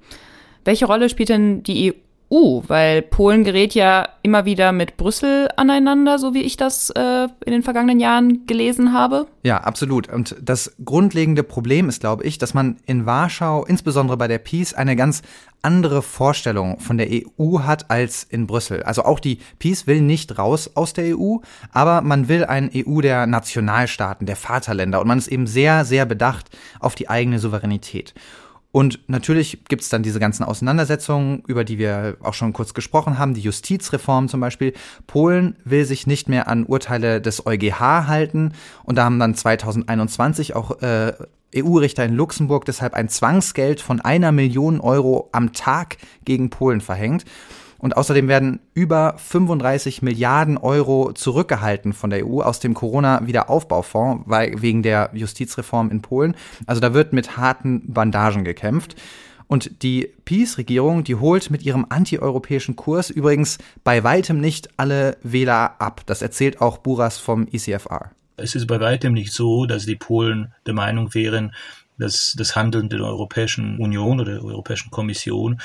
[0.65, 1.95] Welche Rolle spielt denn die
[2.33, 2.63] EU?
[2.67, 7.53] Weil Polen gerät ja immer wieder mit Brüssel aneinander, so wie ich das äh, in
[7.53, 9.27] den vergangenen Jahren gelesen habe.
[9.43, 10.13] Ja, absolut.
[10.13, 14.75] Und das grundlegende Problem ist, glaube ich, dass man in Warschau, insbesondere bei der Peace,
[14.75, 15.23] eine ganz
[15.65, 18.83] andere Vorstellung von der EU hat als in Brüssel.
[18.83, 21.39] Also auch die Peace will nicht raus aus der EU,
[21.73, 26.05] aber man will eine EU der Nationalstaaten, der Vaterländer und man ist eben sehr, sehr
[26.05, 28.15] bedacht auf die eigene Souveränität.
[28.75, 33.21] Und natürlich gibt es dann diese ganzen Auseinandersetzungen, über die wir auch schon kurz gesprochen
[33.21, 34.73] haben, die Justizreform zum Beispiel.
[35.07, 38.51] Polen will sich nicht mehr an Urteile des EuGH halten
[38.83, 41.13] und da haben dann 2021 auch äh,
[41.57, 47.25] EU-Richter in Luxemburg deshalb ein Zwangsgeld von einer Million Euro am Tag gegen Polen verhängt.
[47.85, 54.83] Und außerdem werden über 35 Milliarden Euro zurückgehalten von der EU aus dem Corona-Wiederaufbaufonds wegen
[54.83, 56.35] der Justizreform in Polen.
[56.65, 58.97] Also da wird mit harten Bandagen gekämpft.
[59.49, 65.79] Und die Peace-Regierung, die holt mit ihrem antieuropäischen Kurs übrigens bei weitem nicht alle Wähler
[65.79, 66.01] ab.
[66.07, 68.13] Das erzählt auch Buras vom ECFR.
[68.39, 71.53] Es ist bei weitem nicht so, dass die Polen der Meinung wären,
[71.99, 75.61] dass das Handeln der Europäischen Union oder der Europäischen Kommission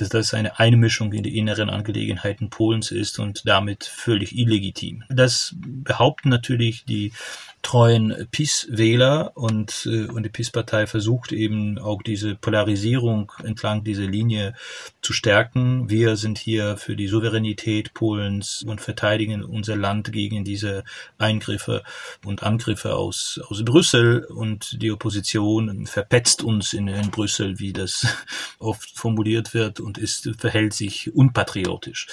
[0.00, 5.04] dass das eine Einmischung in die inneren Angelegenheiten Polens ist und damit völlig illegitim.
[5.08, 7.12] Das behaupten natürlich die
[7.62, 14.54] treuen PiS-Wähler und, äh, und die PiS-Partei versucht eben auch diese Polarisierung entlang dieser Linie
[15.02, 15.90] zu stärken.
[15.90, 20.84] Wir sind hier für die Souveränität Polens und verteidigen unser Land gegen diese
[21.18, 21.82] Eingriffe
[22.24, 28.06] und Angriffe aus, aus Brüssel und die Opposition verpetzt uns in, in Brüssel, wie das
[28.58, 32.06] oft formuliert wird und ist, verhält sich unpatriotisch.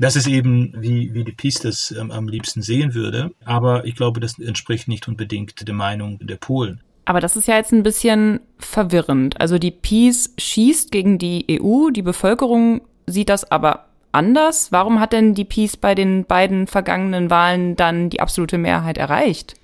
[0.00, 3.32] Das ist eben, wie, wie die Peace das ähm, am liebsten sehen würde.
[3.44, 6.80] Aber ich glaube, das entspricht nicht unbedingt der Meinung der Polen.
[7.04, 9.38] Aber das ist ja jetzt ein bisschen verwirrend.
[9.40, 14.72] Also die Peace schießt gegen die EU, die Bevölkerung sieht das aber anders.
[14.72, 19.54] Warum hat denn die Peace bei den beiden vergangenen Wahlen dann die absolute Mehrheit erreicht?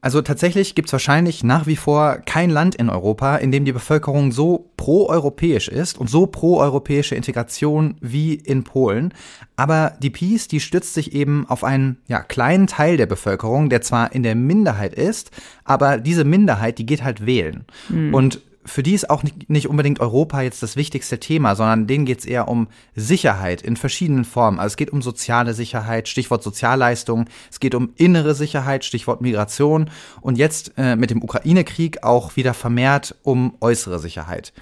[0.00, 3.72] Also tatsächlich gibt es wahrscheinlich nach wie vor kein Land in Europa, in dem die
[3.72, 9.12] Bevölkerung so pro-europäisch ist und so pro-europäische Integration wie in Polen.
[9.56, 13.82] Aber die Peace, die stützt sich eben auf einen ja, kleinen Teil der Bevölkerung, der
[13.82, 15.32] zwar in der Minderheit ist,
[15.64, 17.64] aber diese Minderheit, die geht halt wählen.
[17.88, 18.14] Mhm.
[18.14, 22.20] Und für die ist auch nicht unbedingt Europa jetzt das wichtigste Thema, sondern denen geht
[22.20, 24.58] es eher um Sicherheit in verschiedenen Formen.
[24.58, 29.90] Also es geht um soziale Sicherheit, Stichwort Sozialleistungen, es geht um innere Sicherheit, Stichwort Migration
[30.20, 34.52] und jetzt äh, mit dem Ukraine-Krieg auch wieder vermehrt um äußere Sicherheit.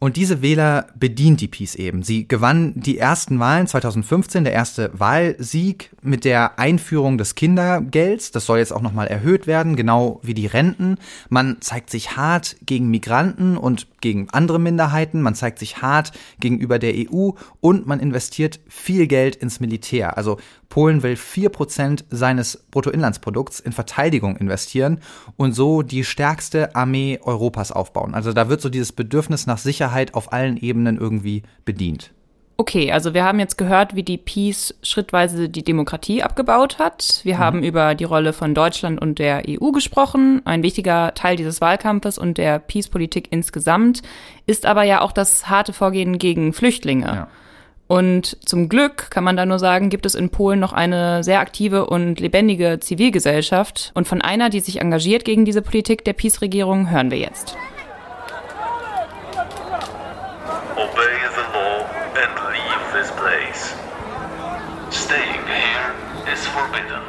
[0.00, 2.02] Und diese Wähler bedient die Peace eben.
[2.02, 8.30] Sie gewann die ersten Wahlen 2015, der erste Wahlsieg mit der Einführung des Kindergelds.
[8.30, 10.98] Das soll jetzt auch nochmal erhöht werden, genau wie die Renten.
[11.28, 15.20] Man zeigt sich hart gegen Migranten und gegen andere Minderheiten.
[15.20, 17.30] Man zeigt sich hart gegenüber der EU
[17.60, 20.16] und man investiert viel Geld ins Militär.
[20.16, 25.00] Also Polen will vier Prozent seines Bruttoinlandsprodukts in Verteidigung investieren
[25.36, 28.14] und so die stärkste Armee Europas aufbauen.
[28.14, 32.12] Also da wird so dieses Bedürfnis nach Sicherheit auf allen Ebenen irgendwie bedient.
[32.60, 37.20] Okay, also wir haben jetzt gehört, wie die Peace schrittweise die Demokratie abgebaut hat.
[37.22, 37.38] Wir mhm.
[37.38, 40.42] haben über die Rolle von Deutschland und der EU gesprochen.
[40.44, 44.02] Ein wichtiger Teil dieses Wahlkampfes und der Peace-Politik insgesamt
[44.46, 47.06] ist aber ja auch das harte Vorgehen gegen Flüchtlinge.
[47.06, 47.28] Ja.
[47.88, 51.40] Und zum Glück kann man da nur sagen, gibt es in Polen noch eine sehr
[51.40, 53.92] aktive und lebendige Zivilgesellschaft.
[53.94, 57.56] Und von einer, die sich engagiert gegen diese Politik der Peace-Regierung, hören wir jetzt.
[60.76, 63.74] Obey the law and leave this place.
[64.90, 65.94] Staying here
[66.32, 67.00] is forbidden.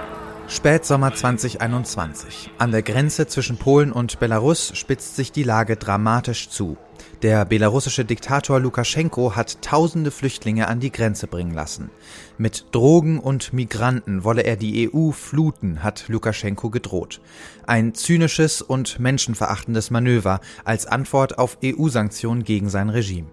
[0.48, 2.52] Spätsommer 2021.
[2.58, 6.78] An der Grenze zwischen Polen und Belarus spitzt sich die Lage dramatisch zu.
[7.22, 11.90] Der belarussische Diktator Lukaschenko hat tausende Flüchtlinge an die Grenze bringen lassen.
[12.38, 17.20] Mit Drogen und Migranten wolle er die EU fluten, hat Lukaschenko gedroht.
[17.68, 23.28] Ein zynisches und menschenverachtendes Manöver als Antwort auf EU-Sanktionen gegen sein Regime.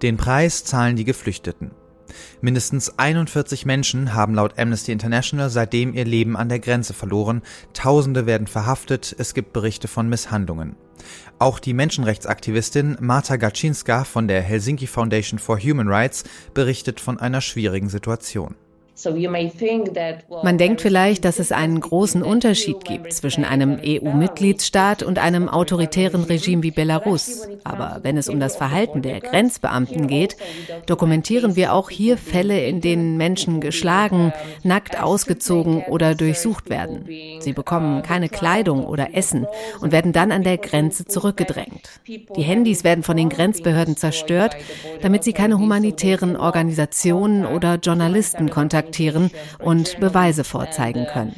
[0.00, 1.72] Den Preis zahlen die Geflüchteten.
[2.40, 7.42] Mindestens 41 Menschen haben laut Amnesty International seitdem ihr Leben an der Grenze verloren,
[7.74, 10.74] Tausende werden verhaftet, es gibt Berichte von Misshandlungen.
[11.38, 17.40] Auch die Menschenrechtsaktivistin Marta Gaczynska von der Helsinki Foundation for Human Rights berichtet von einer
[17.40, 18.56] schwierigen Situation.
[20.42, 26.24] Man denkt vielleicht, dass es einen großen Unterschied gibt zwischen einem EU-Mitgliedsstaat und einem autoritären
[26.24, 27.48] Regime wie Belarus.
[27.64, 30.36] Aber wenn es um das Verhalten der Grenzbeamten geht,
[30.86, 34.32] dokumentieren wir auch hier Fälle, in denen Menschen geschlagen,
[34.64, 37.06] nackt ausgezogen oder durchsucht werden.
[37.40, 39.46] Sie bekommen keine Kleidung oder Essen
[39.80, 41.88] und werden dann an der Grenze zurückgedrängt.
[42.06, 44.56] Die Handys werden von den Grenzbehörden zerstört,
[45.00, 51.34] damit sie keine humanitären Organisationen oder Journalisten kontaktieren kontaktieren und Beweise vorzeigen können.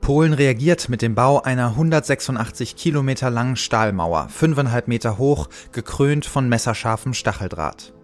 [0.00, 6.48] Polen reagiert mit dem Bau einer 186 Kilometer langen Stahlmauer, fünfeinhalb Meter hoch, gekrönt von
[6.48, 7.94] messerscharfem Stacheldraht.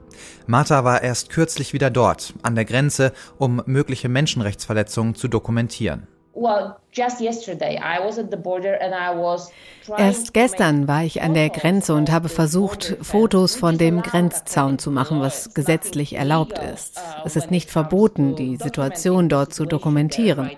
[0.46, 6.06] Martha war erst kürzlich wieder dort, an der Grenze, um mögliche Menschenrechtsverletzungen zu dokumentieren.
[9.96, 14.90] Erst gestern war ich an der Grenze und habe versucht, Fotos von dem Grenzzaun zu
[14.90, 17.00] machen, was gesetzlich erlaubt ist.
[17.24, 20.50] Es ist nicht verboten, die Situation dort zu dokumentieren.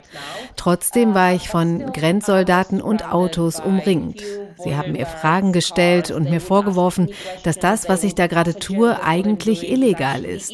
[0.56, 4.22] Trotzdem war ich von Grenzsoldaten und Autos umringt.
[4.62, 7.10] Sie haben mir Fragen gestellt und mir vorgeworfen,
[7.42, 10.50] dass das, was ich da gerade tue, eigentlich illegal ist.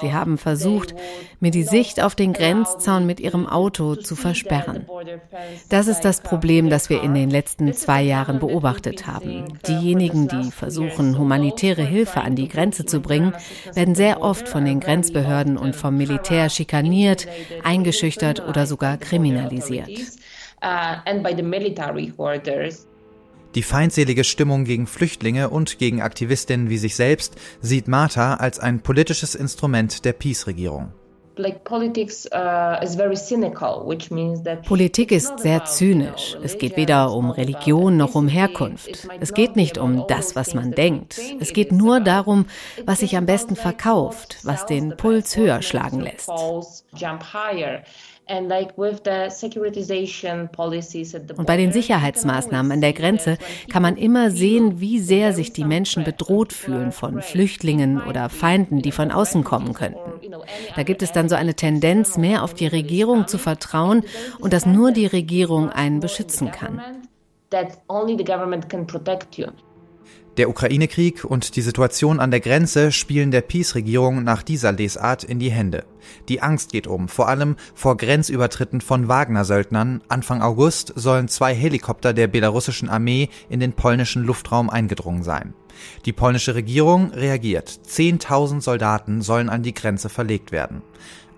[0.00, 0.94] Sie haben versucht,
[1.40, 4.86] mir die Sicht auf den Grenzzaun mit ihrem Auto zu versperren.
[5.68, 9.58] Das ist das Problem, das wir in den letzten zwei Jahren beobachtet haben.
[9.68, 13.34] Diejenigen, die versuchen, humanitäre Hilfe an die Grenze zu bringen,
[13.74, 17.26] werden sehr oft von den Grenzbehörden und vom Militär schikaniert,
[17.62, 19.90] eingeschüchtert oder sogar kriminalisiert.
[23.54, 28.80] Die feindselige Stimmung gegen Flüchtlinge und gegen Aktivistinnen wie sich selbst sieht Martha als ein
[28.80, 30.92] politisches Instrument der Peace-Regierung.
[31.36, 31.42] Uh,
[34.66, 36.36] Politik ist sehr zynisch.
[36.44, 39.08] Es geht weder um Religion noch um Herkunft.
[39.18, 41.20] Es geht nicht um das, was man denkt.
[41.40, 42.46] Es geht nur darum,
[42.86, 46.30] was sich am besten verkauft, was den Puls höher schlagen lässt.
[51.36, 53.36] Und bei den Sicherheitsmaßnahmen an der Grenze
[53.70, 58.80] kann man immer sehen, wie sehr sich die Menschen bedroht fühlen von Flüchtlingen oder Feinden,
[58.80, 59.98] die von außen kommen könnten.
[60.74, 64.04] Da gibt es dann so eine Tendenz, mehr auf die Regierung zu vertrauen
[64.38, 66.80] und dass nur die Regierung einen beschützen kann.
[70.36, 75.38] Der Ukraine-Krieg und die Situation an der Grenze spielen der Peace-Regierung nach dieser Lesart in
[75.38, 75.84] die Hände.
[76.28, 80.02] Die Angst geht um, vor allem vor Grenzübertritten von Wagner-Söldnern.
[80.08, 85.54] Anfang August sollen zwei Helikopter der belarussischen Armee in den polnischen Luftraum eingedrungen sein.
[86.04, 87.68] Die polnische Regierung reagiert.
[87.84, 90.82] Zehntausend Soldaten sollen an die Grenze verlegt werden.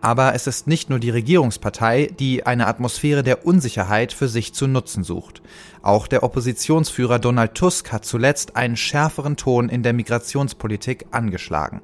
[0.00, 4.66] Aber es ist nicht nur die Regierungspartei, die eine Atmosphäre der Unsicherheit für sich zu
[4.66, 5.42] nutzen sucht.
[5.82, 11.80] Auch der Oppositionsführer Donald Tusk hat zuletzt einen schärferen Ton in der Migrationspolitik angeschlagen.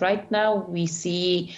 [0.00, 1.50] Right now we see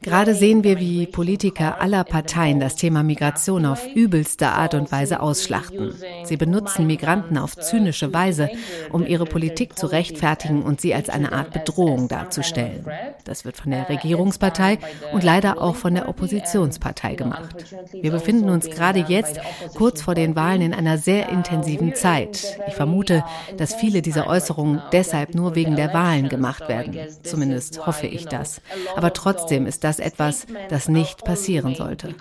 [0.00, 5.20] Gerade sehen wir, wie Politiker aller Parteien das Thema Migration auf übelste Art und Weise
[5.20, 5.94] ausschlachten.
[6.24, 8.48] Sie benutzen Migranten auf zynische Weise,
[8.90, 12.86] um ihre Politik zu rechtfertigen und sie als eine Art Bedrohung darzustellen.
[13.24, 14.78] Das wird von der Regierungspartei
[15.12, 17.54] und leider auch von der Oppositionspartei gemacht.
[17.92, 19.38] Wir befinden uns gerade jetzt
[19.76, 22.58] kurz vor den Wahlen in einer sehr intensiven Zeit.
[22.66, 23.24] Ich vermute,
[23.58, 26.96] dass viele dieser Äußerungen deshalb nur wegen der der Wahlen gemacht werden.
[27.24, 28.60] Zumindest hoffe ich das.
[28.96, 32.14] Aber trotzdem ist das etwas, das nicht passieren sollte.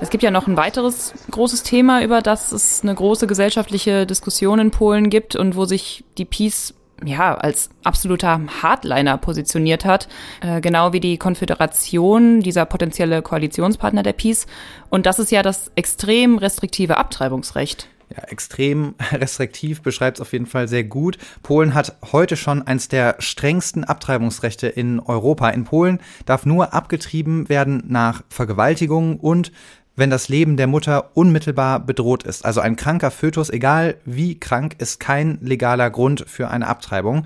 [0.00, 4.58] Es gibt ja noch ein weiteres großes Thema, über das es eine große gesellschaftliche Diskussion
[4.58, 6.74] in Polen gibt und wo sich die Peace
[7.06, 10.08] ja, als absoluter Hardliner positioniert hat,
[10.40, 14.46] äh, genau wie die Konföderation, dieser potenzielle Koalitionspartner der Peace.
[14.90, 17.88] Und das ist ja das extrem restriktive Abtreibungsrecht.
[18.14, 21.18] Ja, extrem restriktiv beschreibt es auf jeden Fall sehr gut.
[21.42, 25.48] Polen hat heute schon eins der strengsten Abtreibungsrechte in Europa.
[25.50, 29.52] In Polen darf nur abgetrieben werden nach Vergewaltigung und
[29.96, 32.44] wenn das Leben der Mutter unmittelbar bedroht ist.
[32.44, 37.24] Also ein kranker Fötus, egal wie krank, ist kein legaler Grund für eine Abtreibung.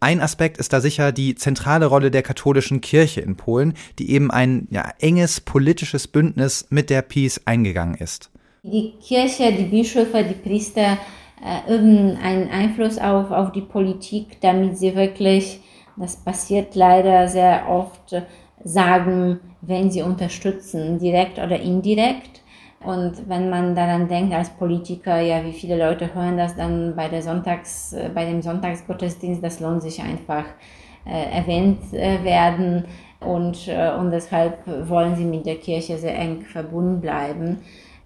[0.00, 4.30] Ein Aspekt ist da sicher die zentrale Rolle der katholischen Kirche in Polen, die eben
[4.30, 8.30] ein ja, enges politisches Bündnis mit der Peace eingegangen ist.
[8.62, 10.98] Die Kirche, die Bischöfe, die Priester
[11.44, 15.60] äh, üben einen Einfluss auf, auf die Politik, damit sie wirklich,
[15.96, 18.14] das passiert leider sehr oft,
[18.64, 22.42] sagen, wenn sie unterstützen, direkt oder indirekt.
[22.84, 27.08] Und wenn man daran denkt als Politiker, ja, wie viele Leute hören das dann bei
[27.08, 30.44] der Sonntags, äh, bei dem Sonntagsgottesdienst, das lohnt sich einfach
[31.04, 32.84] äh, erwähnt äh, werden.
[33.20, 37.58] Und, äh, und deshalb wollen sie mit der Kirche sehr eng verbunden bleiben.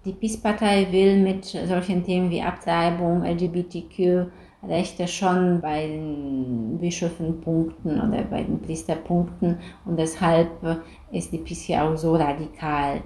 [0.05, 4.27] Die PiS-Partei will mit solchen Themen wie Abtreibung, LGBTQ,
[4.67, 10.49] Rechte schon bei den Bischöfen punkten oder bei den Priesterpunkten und deshalb
[11.11, 13.01] ist die hier auch so radikal.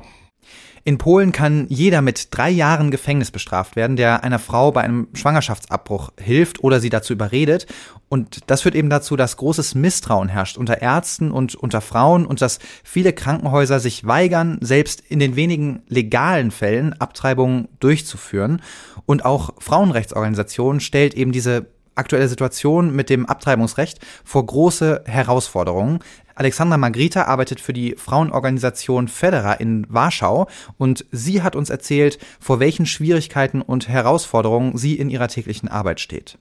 [0.87, 5.09] In Polen kann jeder mit drei Jahren Gefängnis bestraft werden, der einer Frau bei einem
[5.11, 7.67] Schwangerschaftsabbruch hilft oder sie dazu überredet.
[8.07, 12.41] Und das führt eben dazu, dass großes Misstrauen herrscht unter Ärzten und unter Frauen und
[12.41, 18.61] dass viele Krankenhäuser sich weigern, selbst in den wenigen legalen Fällen Abtreibungen durchzuführen.
[19.05, 25.99] Und auch Frauenrechtsorganisationen stellt eben diese aktuelle Situation mit dem Abtreibungsrecht vor große Herausforderungen.
[26.35, 32.59] Alexandra Magrita arbeitet für die Frauenorganisation Federa in Warschau und sie hat uns erzählt, vor
[32.59, 36.37] welchen Schwierigkeiten und Herausforderungen sie in ihrer täglichen Arbeit steht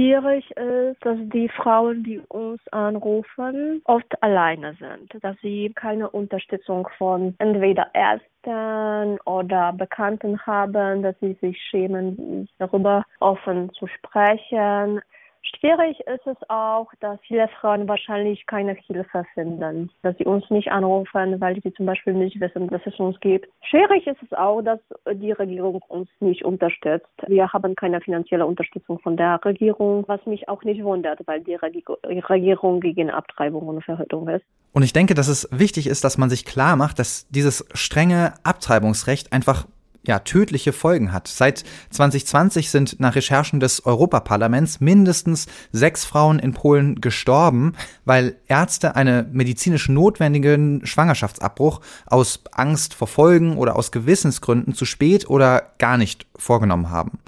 [0.00, 6.88] schwierig ist, dass die Frauen, die uns anrufen, oft alleine sind, dass sie keine Unterstützung
[6.96, 15.02] von entweder Ärzten oder Bekannten haben, dass sie sich schämen, darüber offen zu sprechen.
[15.42, 20.70] Schwierig ist es auch, dass viele Frauen wahrscheinlich keine Hilfe finden, dass sie uns nicht
[20.70, 23.48] anrufen, weil sie zum Beispiel nicht wissen, dass es uns gibt.
[23.62, 24.80] Schwierig ist es auch, dass
[25.12, 27.08] die Regierung uns nicht unterstützt.
[27.26, 31.56] Wir haben keine finanzielle Unterstützung von der Regierung, was mich auch nicht wundert, weil die
[31.56, 34.44] Regierung gegen Abtreibung und Verhütung ist.
[34.72, 38.34] Und ich denke, dass es wichtig ist, dass man sich klar macht, dass dieses strenge
[38.44, 39.66] Abtreibungsrecht einfach
[40.06, 41.28] ja, tödliche Folgen hat.
[41.28, 48.96] Seit 2020 sind nach Recherchen des Europaparlaments mindestens sechs Frauen in Polen gestorben, weil Ärzte
[48.96, 55.98] einen medizinisch notwendigen Schwangerschaftsabbruch aus Angst vor Folgen oder aus Gewissensgründen zu spät oder gar
[55.98, 57.18] nicht vorgenommen haben.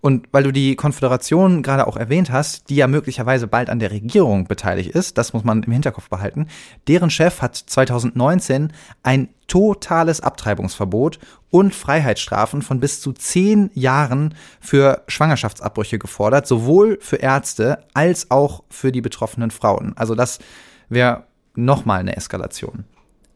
[0.00, 3.92] Und weil du die Konföderation gerade auch erwähnt hast, die ja möglicherweise bald an der
[3.92, 6.48] Regierung beteiligt ist, das muss man im Hinterkopf behalten,
[6.88, 8.72] deren Chef hat 2019
[9.04, 17.16] ein totales Abtreibungsverbot und Freiheitsstrafen von bis zu zehn Jahren für Schwangerschaftsabbrüche gefordert, sowohl für
[17.16, 19.92] Ärzte als auch für die betroffenen Frauen.
[19.96, 20.40] Also das
[20.88, 22.84] wäre nochmal eine Eskalation.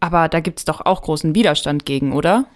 [0.01, 2.47] Aber da gibt es doch auch großen Widerstand gegen, oder?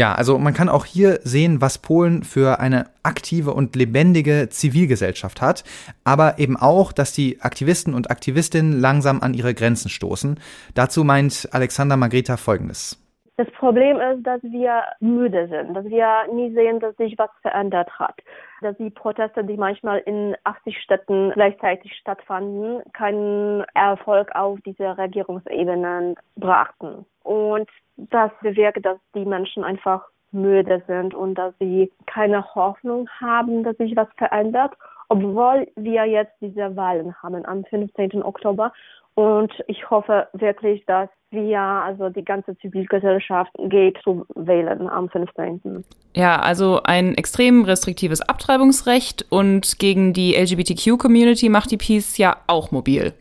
[0.00, 5.42] Ja, also man kann auch hier sehen, was Polen für eine aktive und lebendige Zivilgesellschaft
[5.42, 5.62] hat,
[6.04, 10.40] aber eben auch, dass die Aktivisten und Aktivistinnen langsam an ihre Grenzen stoßen.
[10.72, 12.96] Dazu meint Alexander Margreta Folgendes.
[13.40, 17.88] Das Problem ist, dass wir müde sind, dass wir nie sehen, dass sich was verändert
[17.98, 18.20] hat.
[18.60, 26.16] Dass die Proteste, die manchmal in 80 Städten gleichzeitig stattfanden, keinen Erfolg auf diese Regierungsebenen
[26.36, 27.06] brachten.
[27.22, 33.64] Und das bewirkt, dass die Menschen einfach müde sind und dass sie keine Hoffnung haben,
[33.64, 34.74] dass sich was verändert,
[35.08, 38.22] obwohl wir jetzt diese Wahlen haben am 15.
[38.22, 38.70] Oktober.
[39.20, 45.84] Und ich hoffe wirklich, dass wir, also die ganze Zivilgesellschaft, geht zu wählen am 15.
[46.16, 52.70] Ja, also ein extrem restriktives Abtreibungsrecht und gegen die LGBTQ-Community macht die Peace ja auch
[52.70, 53.12] mobil.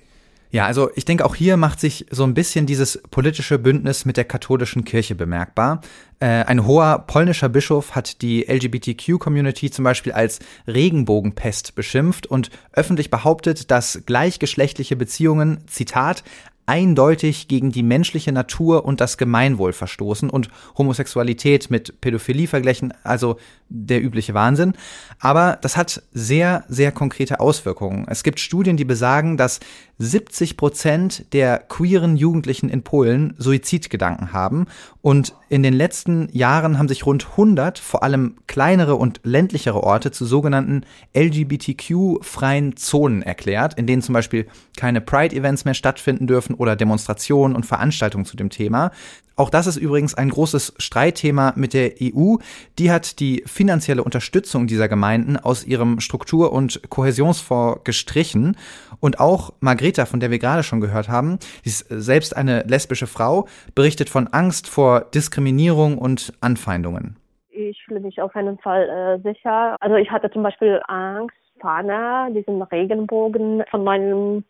[0.51, 4.17] Ja, also ich denke, auch hier macht sich so ein bisschen dieses politische Bündnis mit
[4.17, 5.81] der katholischen Kirche bemerkbar.
[6.19, 13.11] Äh, ein hoher polnischer Bischof hat die LGBTQ-Community zum Beispiel als Regenbogenpest beschimpft und öffentlich
[13.11, 16.23] behauptet, dass gleichgeschlechtliche Beziehungen, Zitat,
[16.69, 23.37] eindeutig gegen die menschliche Natur und das Gemeinwohl verstoßen und Homosexualität mit Pädophilie vergleichen, also
[23.69, 24.73] der übliche Wahnsinn.
[25.19, 28.05] Aber das hat sehr, sehr konkrete Auswirkungen.
[28.07, 29.59] Es gibt Studien, die besagen, dass
[30.01, 34.65] 70 Prozent der queeren Jugendlichen in Polen Suizidgedanken haben.
[35.01, 40.11] Und in den letzten Jahren haben sich rund 100, vor allem kleinere und ländlichere Orte
[40.11, 44.47] zu sogenannten LGBTQ-freien Zonen erklärt, in denen zum Beispiel
[44.77, 48.91] keine Pride-Events mehr stattfinden dürfen oder Demonstrationen und Veranstaltungen zu dem Thema.
[49.39, 52.35] Auch das ist übrigens ein großes Streitthema mit der EU.
[52.77, 58.57] Die hat die finanzielle Unterstützung dieser Gemeinden aus ihrem Struktur- und Kohäsionsfonds gestrichen.
[58.99, 63.07] Und auch Margreta, von der wir gerade schon gehört haben, sie ist selbst eine lesbische
[63.07, 67.15] Frau, berichtet von Angst vor Diskriminierung und Anfeindungen.
[67.49, 69.77] Ich fühle mich auf jeden Fall äh, sicher.
[69.79, 74.43] Also ich hatte zum Beispiel Angst, Fahne, diesen Regenbogen von meinem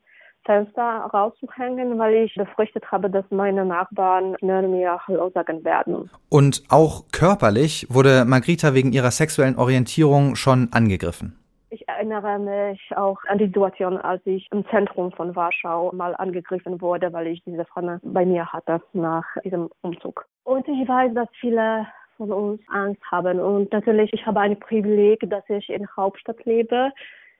[0.45, 6.09] Fenster rauszuhängen, weil ich befürchtet habe, dass meine Nachbarn mir Hallo sagen werden.
[6.29, 11.35] Und auch körperlich wurde Margrita wegen ihrer sexuellen Orientierung schon angegriffen.
[11.71, 16.81] Ich erinnere mich auch an die Situation, als ich im Zentrum von Warschau mal angegriffen
[16.81, 20.25] wurde, weil ich diese Pfanne bei mir hatte nach diesem Umzug.
[20.45, 21.85] Und ich weiß, dass viele
[22.17, 23.39] von uns Angst haben.
[23.39, 26.91] Und natürlich, ich habe ein Privileg, dass ich in der Hauptstadt lebe.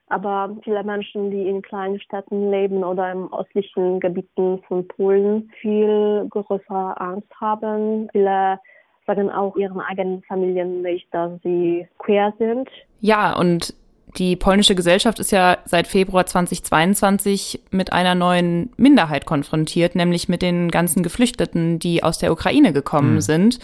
[0.09, 6.25] Aber viele Menschen, die in kleinen Städten leben oder im östlichen Gebieten von Polen, viel
[6.29, 8.09] größere Angst haben.
[8.11, 8.59] Viele
[9.05, 12.69] sagen auch ihren eigenen Familien nicht, dass sie queer sind.
[13.01, 13.73] Ja, und
[14.17, 20.41] die polnische Gesellschaft ist ja seit Februar 2022 mit einer neuen Minderheit konfrontiert, nämlich mit
[20.41, 23.21] den ganzen Geflüchteten, die aus der Ukraine gekommen mhm.
[23.21, 23.59] sind.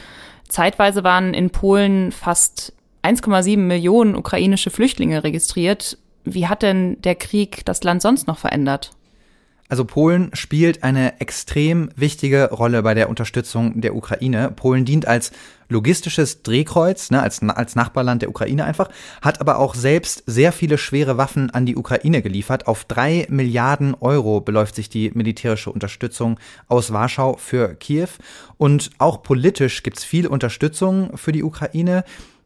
[0.47, 2.73] Zeitweise waren in Polen fast
[3.03, 5.97] 1,7 Millionen ukrainische Flüchtlinge registriert.
[6.25, 8.91] Wie hat denn der Krieg das Land sonst noch verändert?
[9.67, 14.51] Also Polen spielt eine extrem wichtige Rolle bei der Unterstützung der Ukraine.
[14.51, 15.31] Polen dient als
[15.69, 18.89] logistisches Drehkreuz, ne, als, als Nachbarland der Ukraine einfach,
[19.23, 22.67] hat aber auch selbst sehr viele schwere Waffen an die Ukraine geliefert.
[22.67, 28.09] Auf drei Milliarden Euro beläuft sich die militärische Unterstützung aus Warschau für Kiew.
[28.57, 32.03] Und auch politisch gibt's viel Unterstützung für die Ukraine.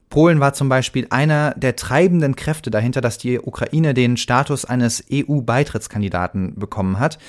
[0.10, 5.04] Polen war zum Beispiel einer der treibenden Kräfte dahinter, dass die Ukraine den Status eines
[5.12, 7.20] EU-Beitrittskandidaten bekommen hat.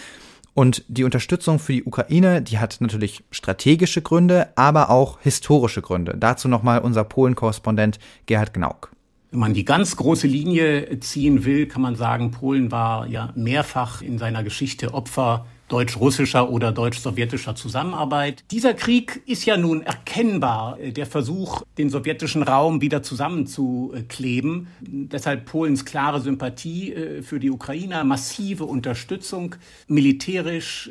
[0.55, 6.17] Und die Unterstützung für die Ukraine, die hat natürlich strategische Gründe, aber auch historische Gründe.
[6.19, 8.91] Dazu nochmal unser Polen-Korrespondent Gerhard Gnauk.
[9.31, 14.03] Wenn man die ganz große Linie ziehen will, kann man sagen, Polen war ja mehrfach
[14.03, 18.45] in seiner Geschichte Opfer deutsch-russischer oder deutsch-sowjetischer Zusammenarbeit.
[18.51, 24.67] Dieser Krieg ist ja nun erkennbar äh, der Versuch, den sowjetischen Raum wieder zusammenzukleben.
[24.81, 29.55] Deshalb Polens klare Sympathie äh, für die Ukrainer, massive Unterstützung
[29.87, 30.91] militärisch,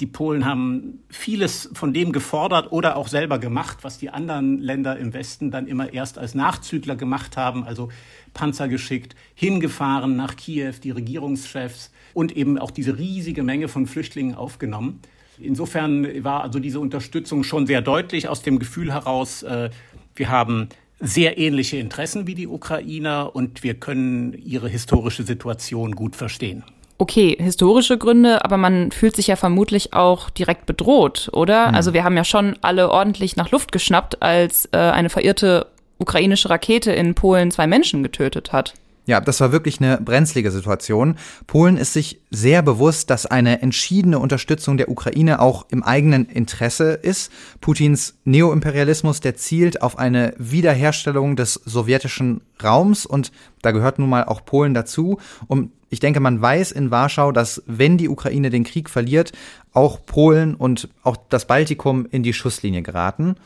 [0.00, 4.96] die Polen haben vieles von dem gefordert oder auch selber gemacht, was die anderen Länder
[4.96, 7.88] im Westen dann immer erst als Nachzügler gemacht haben, also
[8.32, 14.34] Panzer geschickt, hingefahren nach Kiew, die Regierungschefs und eben auch diese riesige Menge von Flüchtlingen
[14.34, 14.98] aufgenommen.
[15.38, 19.70] Insofern war also diese Unterstützung schon sehr deutlich aus dem Gefühl heraus, äh,
[20.16, 26.16] wir haben sehr ähnliche Interessen wie die Ukrainer und wir können ihre historische Situation gut
[26.16, 26.64] verstehen
[27.00, 31.68] okay, historische Gründe, aber man fühlt sich ja vermutlich auch direkt bedroht, oder?
[31.68, 31.74] Mhm.
[31.76, 36.50] Also wir haben ja schon alle ordentlich nach Luft geschnappt, als äh, eine verirrte ukrainische
[36.50, 38.74] Rakete in Polen zwei Menschen getötet hat.
[39.08, 41.16] Ja, das war wirklich eine brenzlige Situation.
[41.46, 46.92] Polen ist sich sehr bewusst, dass eine entschiedene Unterstützung der Ukraine auch im eigenen Interesse
[46.92, 47.32] ist.
[47.62, 53.32] Putins Neoimperialismus, der zielt auf eine Wiederherstellung des sowjetischen Raums und
[53.62, 55.18] da gehört nun mal auch Polen dazu.
[55.46, 59.32] Und ich denke, man weiß in Warschau, dass wenn die Ukraine den Krieg verliert,
[59.72, 63.36] auch Polen und auch das Baltikum in die Schusslinie geraten.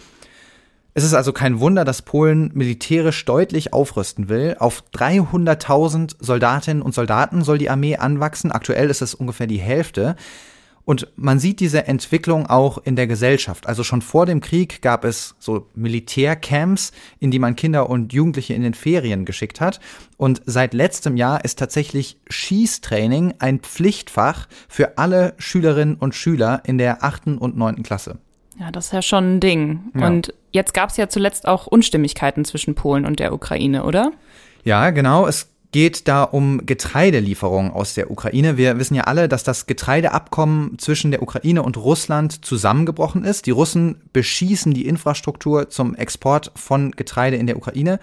[0.95, 4.57] Es ist also kein Wunder, dass Polen militärisch deutlich aufrüsten will.
[4.59, 8.53] Auf 300.000 Soldatinnen und Soldaten soll die Armee anwachsen.
[8.53, 10.17] Aktuell ist es ungefähr die Hälfte.
[10.85, 13.67] Und man sieht diese Entwicklung auch in der Gesellschaft.
[13.67, 18.53] Also schon vor dem Krieg gab es so Militärcamps, in die man Kinder und Jugendliche
[18.53, 19.81] in den Ferien geschickt hat.
[20.19, 26.77] Und seit letztem Jahr ist tatsächlich Schießtraining ein Pflichtfach für alle Schülerinnen und Schüler in
[26.77, 28.19] der achten und neunten Klasse.
[28.59, 29.81] Ja, das ist ja schon ein Ding.
[29.95, 30.07] Ja.
[30.07, 34.13] Und jetzt gab es ja zuletzt auch Unstimmigkeiten zwischen Polen und der Ukraine, oder?
[34.65, 35.27] Ja, genau.
[35.27, 38.59] Es geht da um Getreidelieferungen aus der Ukraine.
[38.59, 43.47] Wir wissen ja alle, dass das Getreideabkommen zwischen der Ukraine und Russland zusammengebrochen ist.
[43.47, 47.99] Die Russen beschießen die Infrastruktur zum Export von Getreide in der Ukraine.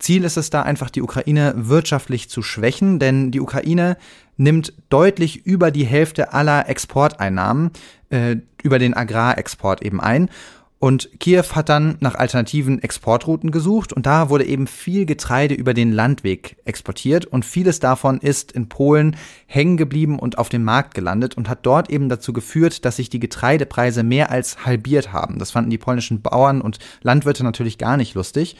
[0.00, 3.96] Ziel ist es da einfach, die Ukraine wirtschaftlich zu schwächen, denn die Ukraine
[4.36, 7.70] nimmt deutlich über die Hälfte aller Exporteinnahmen
[8.08, 10.30] äh, über den Agrarexport eben ein.
[10.80, 15.74] Und Kiew hat dann nach alternativen Exportrouten gesucht und da wurde eben viel Getreide über
[15.74, 20.94] den Landweg exportiert und vieles davon ist in Polen hängen geblieben und auf dem Markt
[20.94, 25.38] gelandet und hat dort eben dazu geführt, dass sich die Getreidepreise mehr als halbiert haben.
[25.38, 28.56] Das fanden die polnischen Bauern und Landwirte natürlich gar nicht lustig.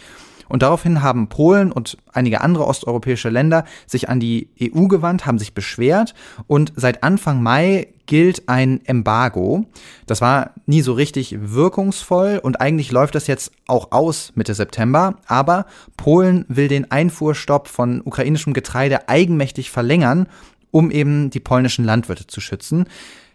[0.51, 5.39] Und daraufhin haben Polen und einige andere osteuropäische Länder sich an die EU gewandt, haben
[5.39, 6.13] sich beschwert
[6.49, 9.67] und seit Anfang Mai gilt ein Embargo.
[10.07, 15.15] Das war nie so richtig wirkungsvoll und eigentlich läuft das jetzt auch aus Mitte September.
[15.27, 20.27] Aber Polen will den Einfuhrstopp von ukrainischem Getreide eigenmächtig verlängern,
[20.73, 22.87] um eben die polnischen Landwirte zu schützen.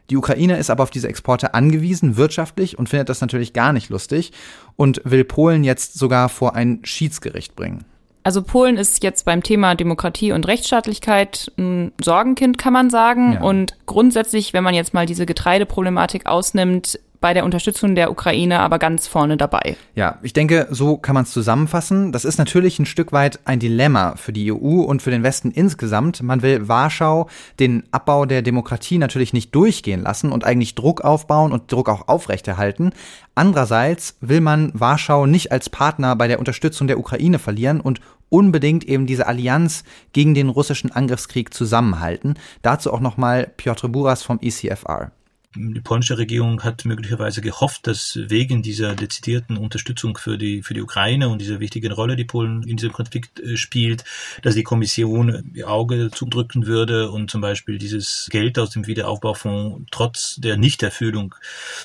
[0.10, 3.90] Die Ukraine ist aber auf diese Exporte angewiesen, wirtschaftlich, und findet das natürlich gar nicht
[3.90, 4.32] lustig
[4.76, 7.84] und will Polen jetzt sogar vor ein Schiedsgericht bringen.
[8.24, 13.34] Also Polen ist jetzt beim Thema Demokratie und Rechtsstaatlichkeit ein Sorgenkind, kann man sagen.
[13.34, 13.42] Ja.
[13.42, 18.78] Und grundsätzlich, wenn man jetzt mal diese Getreideproblematik ausnimmt, bei der Unterstützung der Ukraine aber
[18.78, 19.78] ganz vorne dabei.
[19.96, 22.12] Ja, ich denke, so kann man es zusammenfassen.
[22.12, 25.50] Das ist natürlich ein Stück weit ein Dilemma für die EU und für den Westen
[25.50, 26.22] insgesamt.
[26.22, 27.28] Man will Warschau
[27.60, 32.08] den Abbau der Demokratie natürlich nicht durchgehen lassen und eigentlich Druck aufbauen und Druck auch
[32.10, 32.92] aufrechterhalten.
[33.34, 38.84] Andererseits will man Warschau nicht als Partner bei der Unterstützung der Ukraine verlieren und unbedingt
[38.84, 42.36] eben diese Allianz gegen den russischen Angriffskrieg zusammenhalten.
[42.62, 45.12] Dazu auch nochmal Piotr Buras vom ECFR
[45.56, 50.82] die polnische Regierung hat möglicherweise gehofft, dass wegen dieser dezidierten Unterstützung für die, für die
[50.82, 54.04] Ukraine und dieser wichtigen Rolle, die Polen in diesem Konflikt äh, spielt,
[54.42, 59.86] dass die Kommission ihr Auge zudrücken würde und zum Beispiel dieses Geld aus dem Wiederaufbaufonds
[59.92, 61.36] trotz der Nichterfüllung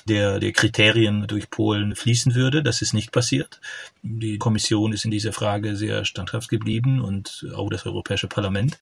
[0.07, 2.63] der, der Kriterien durch Polen fließen würde.
[2.63, 3.61] Das ist nicht passiert.
[4.03, 8.79] Die Kommission ist in dieser Frage sehr standhaft geblieben und auch das Europäische Parlament.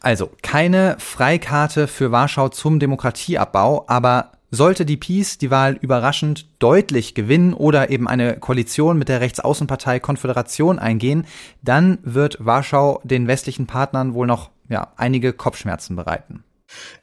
[0.00, 7.14] Also keine Freikarte für Warschau zum Demokratieabbau, aber sollte die Peace die Wahl überraschend deutlich
[7.14, 11.26] gewinnen oder eben eine Koalition mit der Rechtsaußenpartei Konföderation eingehen,
[11.62, 16.44] dann wird Warschau den westlichen Partnern wohl noch ja, einige Kopfschmerzen bereiten.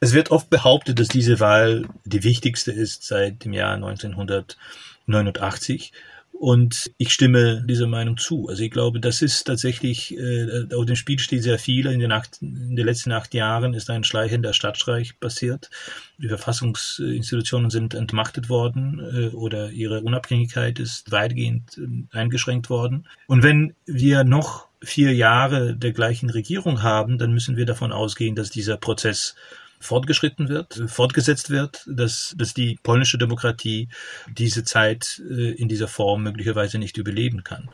[0.00, 5.92] Es wird oft behauptet, dass diese Wahl die wichtigste ist seit dem Jahr 1989.
[6.38, 8.46] Und ich stimme dieser Meinung zu.
[8.48, 11.86] Also ich glaube, das ist tatsächlich, äh, auf dem Spiel steht sehr viel.
[11.86, 15.68] In den, acht, in den letzten acht Jahren ist ein schleichender Stadtstreich passiert.
[16.16, 23.08] Die Verfassungsinstitutionen sind entmachtet worden äh, oder ihre Unabhängigkeit ist weitgehend äh, eingeschränkt worden.
[23.26, 28.36] Und wenn wir noch vier Jahre der gleichen Regierung haben, dann müssen wir davon ausgehen,
[28.36, 29.34] dass dieser Prozess
[29.80, 33.88] fortgeschritten wird, fortgesetzt wird, dass, dass die polnische Demokratie
[34.30, 37.68] diese Zeit äh, in dieser Form möglicherweise nicht überleben kann.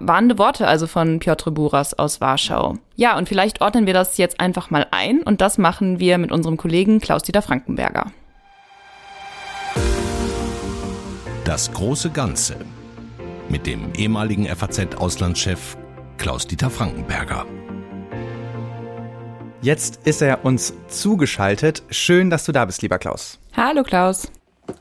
[0.00, 2.78] Warnende Worte also von Piotr Buras aus Warschau.
[2.96, 6.32] Ja, und vielleicht ordnen wir das jetzt einfach mal ein und das machen wir mit
[6.32, 8.10] unserem Kollegen Klaus-Dieter Frankenberger.
[11.44, 12.56] Das große Ganze
[13.48, 15.76] mit dem ehemaligen FAZ-Auslandschef
[16.18, 17.46] Klaus-Dieter Frankenberger.
[19.64, 21.84] Jetzt ist er uns zugeschaltet.
[21.88, 23.40] Schön, dass du da bist, lieber Klaus.
[23.56, 24.30] Hallo Klaus.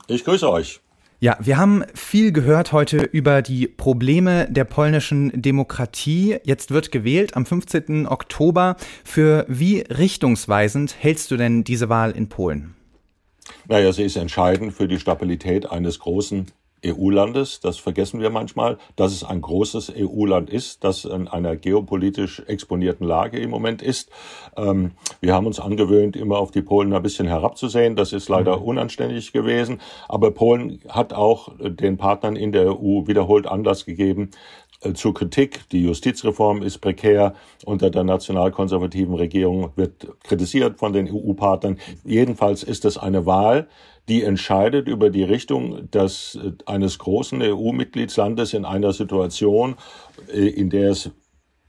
[0.07, 0.81] Ich grüße euch.
[1.21, 6.35] Ja, wir haben viel gehört heute über die Probleme der polnischen Demokratie.
[6.43, 8.07] Jetzt wird gewählt am 15.
[8.07, 8.75] Oktober.
[9.05, 12.75] Für wie richtungsweisend hältst du denn diese Wahl in Polen?
[13.69, 16.47] Naja, sie ist entscheidend für die Stabilität eines großen
[16.85, 17.59] EU-Landes.
[17.59, 23.07] Das vergessen wir manchmal, dass es ein großes EU-Land ist, das in einer geopolitisch exponierten
[23.07, 24.09] Lage im Moment ist.
[24.57, 27.95] Ähm, wir haben uns angewöhnt, immer auf die Polen ein bisschen herabzusehen.
[27.95, 28.63] Das ist leider mhm.
[28.63, 29.81] unanständig gewesen.
[30.07, 34.31] Aber Polen hat auch den Partnern in der EU wiederholt Anlass gegeben,
[34.83, 35.69] äh, zur Kritik.
[35.71, 37.33] Die Justizreform ist prekär.
[37.65, 41.79] Unter der nationalkonservativen Regierung wird kritisiert von den EU-Partnern.
[42.03, 43.67] Jedenfalls ist es eine Wahl,
[44.09, 49.75] die entscheidet über die Richtung des, äh, eines großen EU-Mitgliedslandes in einer Situation,
[50.31, 51.11] äh, in der es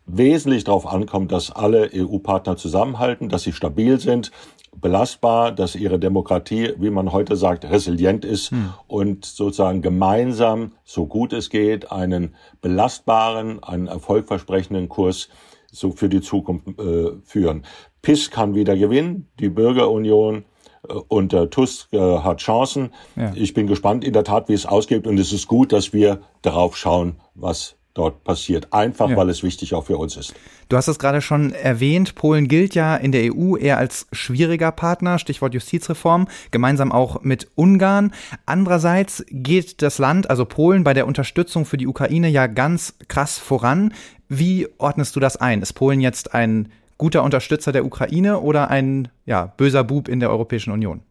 [0.06, 4.32] wesentlich darauf ankommt, dass alle EU-Partner zusammenhalten, dass sie stabil sind,
[4.76, 8.74] belastbar, dass ihre Demokratie, wie man heute sagt, resilient ist hm.
[8.86, 15.28] und sozusagen gemeinsam, so gut es geht, einen belastbaren, einen erfolgversprechenden Kurs
[15.70, 17.64] so für die Zukunft äh, führen.
[18.02, 20.44] PIS kann wieder gewinnen, die Bürgerunion
[20.88, 22.90] äh, unter Tusk äh, hat Chancen.
[23.16, 23.32] Ja.
[23.34, 26.20] Ich bin gespannt in der Tat, wie es ausgeht und es ist gut, dass wir
[26.42, 28.72] darauf schauen, was dort passiert.
[28.72, 29.16] Einfach, ja.
[29.16, 30.34] weil es wichtig auch für uns ist.
[30.68, 34.72] Du hast es gerade schon erwähnt, Polen gilt ja in der EU eher als schwieriger
[34.72, 38.12] Partner, Stichwort Justizreform, gemeinsam auch mit Ungarn.
[38.46, 43.38] Andererseits geht das Land, also Polen, bei der Unterstützung für die Ukraine ja ganz krass
[43.38, 43.94] voran.
[44.28, 45.62] Wie ordnest du das ein?
[45.62, 50.30] Ist Polen jetzt ein guter Unterstützer der Ukraine oder ein ja, böser Bub in der
[50.30, 51.02] Europäischen Union?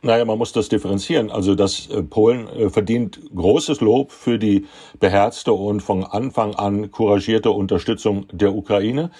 [0.00, 1.30] Naja, man muss das differenzieren.
[1.30, 4.66] Also das äh, Polen äh, verdient großes Lob für die
[5.00, 9.10] beherzte und von Anfang an couragierte Unterstützung der Ukraine.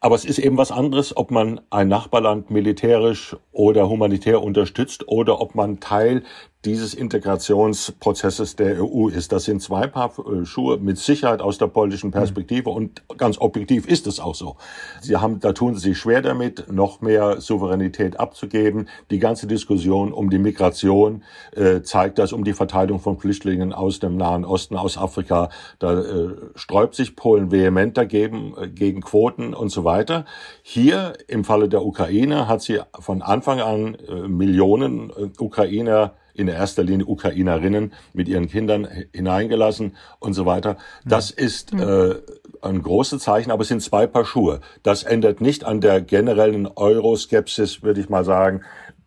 [0.00, 5.40] Aber es ist eben was anderes, ob man ein Nachbarland militärisch oder humanitär unterstützt oder
[5.40, 6.22] ob man Teil
[6.64, 9.30] dieses Integrationsprozesses der EU ist.
[9.30, 13.86] Das sind zwei Paar äh, Schuhe mit Sicherheit aus der polnischen Perspektive und ganz objektiv
[13.86, 14.56] ist es auch so.
[15.00, 18.88] Sie haben, da tun sie sich schwer damit, noch mehr Souveränität abzugeben.
[19.10, 21.22] Die ganze Diskussion um die Migration
[21.54, 25.50] äh, zeigt das, um die Verteilung von Flüchtlingen aus dem Nahen Osten, aus Afrika.
[25.78, 30.24] Da äh, sträubt sich Polen vehement dagegen, äh, gegen Quoten und so weiter.
[30.62, 36.84] Hier im Falle der Ukraine hat sie von Anfang an äh, Millionen Ukrainer in erster
[36.84, 40.76] Linie Ukrainerinnen mit ihren Kindern hineingelassen und so weiter.
[41.04, 42.14] Das ist äh,
[42.62, 44.60] ein großes Zeichen, aber es sind zwei Paar Schuhe.
[44.84, 48.62] Das ändert nicht an der generellen Euroskepsis, würde ich mal sagen,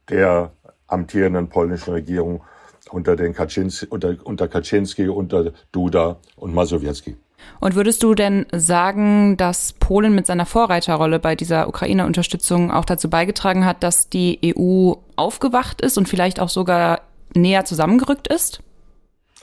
[0.10, 0.52] der
[0.88, 2.44] amtierenden polnischen Regierung
[2.90, 7.16] unter den Kaczynski, unter, unter Kaczynski, unter Duda und Masowiecki.
[7.60, 13.10] Und würdest du denn sagen, dass Polen mit seiner Vorreiterrolle bei dieser Ukraine-Unterstützung auch dazu
[13.10, 17.02] beigetragen hat, dass die EU aufgewacht ist und vielleicht auch sogar
[17.36, 18.62] näher zusammengerückt ist?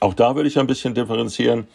[0.01, 1.67] Auch da würde ich ein bisschen differenzieren.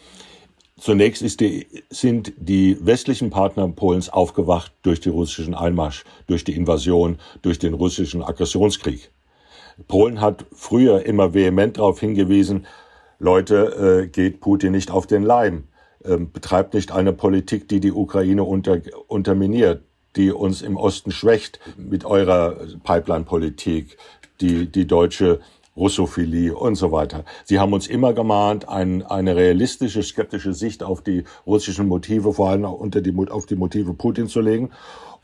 [0.78, 7.18] Zunächst die, sind die westlichen Partner Polens aufgewacht durch den russischen Einmarsch, durch die Invasion,
[7.42, 9.10] durch den russischen Aggressionskrieg.
[9.88, 12.66] Polen hat früher immer vehement darauf hingewiesen,
[13.18, 15.64] Leute, äh, geht Putin nicht auf den Leim,
[16.02, 19.82] äh, betreibt nicht eine Politik, die die Ukraine unter, unterminiert,
[20.16, 23.96] die uns im Osten schwächt mit eurer Pipeline-Politik,
[24.40, 25.40] die die deutsche
[25.76, 27.24] Russophilie und so weiter.
[27.44, 32.50] Sie haben uns immer gemahnt, ein, eine realistische, skeptische Sicht auf die russischen Motive, vor
[32.50, 34.70] allem unter die, auf die Motive Putin zu legen.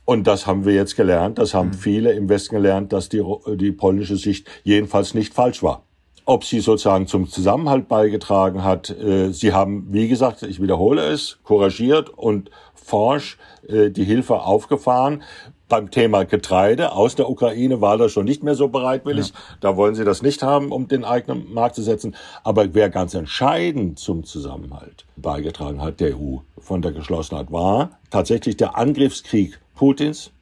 [0.04, 1.74] Und das haben wir jetzt gelernt, das haben mhm.
[1.74, 3.22] viele im Westen gelernt, dass die,
[3.54, 5.82] die polnische Sicht jedenfalls nicht falsch war
[6.26, 8.88] ob sie sozusagen zum Zusammenhalt beigetragen hat.
[8.90, 13.36] Äh, sie haben, wie gesagt, ich wiederhole es, couragiert und forsch
[13.66, 15.22] äh, die Hilfe aufgefahren
[15.70, 19.28] beim Thema Getreide aus der Ukraine war das schon nicht mehr so bereitwillig.
[19.28, 19.34] Ja.
[19.60, 22.14] Da wollen sie das nicht haben, um den eigenen Markt zu setzen.
[22.44, 28.58] Aber wer ganz entscheidend zum Zusammenhalt beigetragen hat, der EU von der Geschlossenheit, war tatsächlich
[28.58, 30.32] der Angriffskrieg Putins,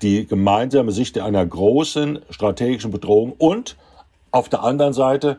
[0.00, 3.76] die gemeinsame Sicht einer großen strategischen Bedrohung und
[4.30, 5.38] auf der anderen Seite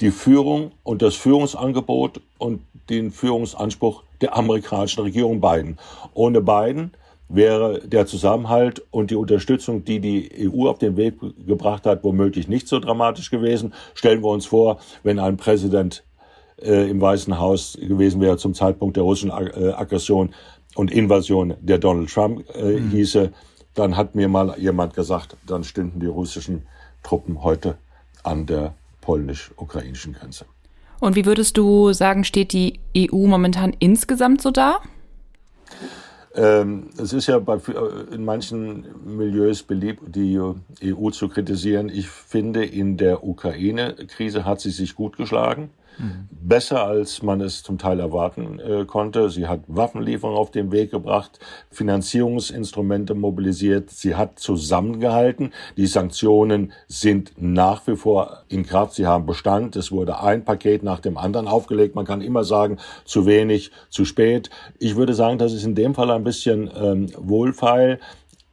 [0.00, 5.78] die Führung und das Führungsangebot und den Führungsanspruch der amerikanischen Regierung Biden.
[6.14, 6.92] Ohne Biden
[7.28, 11.16] wäre der Zusammenhalt und die Unterstützung, die die EU auf den Weg
[11.46, 13.74] gebracht hat, womöglich nicht so dramatisch gewesen.
[13.94, 16.04] Stellen wir uns vor, wenn ein Präsident
[16.60, 20.34] äh, im Weißen Haus gewesen wäre zum Zeitpunkt der russischen äh, Aggression
[20.74, 22.90] und Invasion, der Donald Trump äh, mhm.
[22.90, 23.32] hieße,
[23.74, 26.66] dann hat mir mal jemand gesagt, dann stünden die russischen
[27.02, 27.78] Truppen heute
[28.24, 30.46] an der polnisch-ukrainischen Grenze.
[31.00, 34.80] Und wie würdest du sagen, steht die EU momentan insgesamt so da?
[36.34, 41.88] Ähm, es ist ja bei, äh, in manchen Milieus beliebt, die EU zu kritisieren.
[41.88, 45.70] Ich finde, in der Ukraine-Krise hat sie sich gut geschlagen.
[45.98, 46.28] Mhm.
[46.30, 49.30] besser, als man es zum Teil erwarten äh, konnte.
[49.30, 51.38] Sie hat Waffenlieferungen auf den Weg gebracht,
[51.70, 55.52] Finanzierungsinstrumente mobilisiert, sie hat zusammengehalten.
[55.76, 59.76] Die Sanktionen sind nach wie vor in Kraft, sie haben Bestand.
[59.76, 61.94] Es wurde ein Paket nach dem anderen aufgelegt.
[61.94, 64.50] Man kann immer sagen, zu wenig, zu spät.
[64.78, 68.00] Ich würde sagen, das ist in dem Fall ein bisschen ähm, wohlfeil.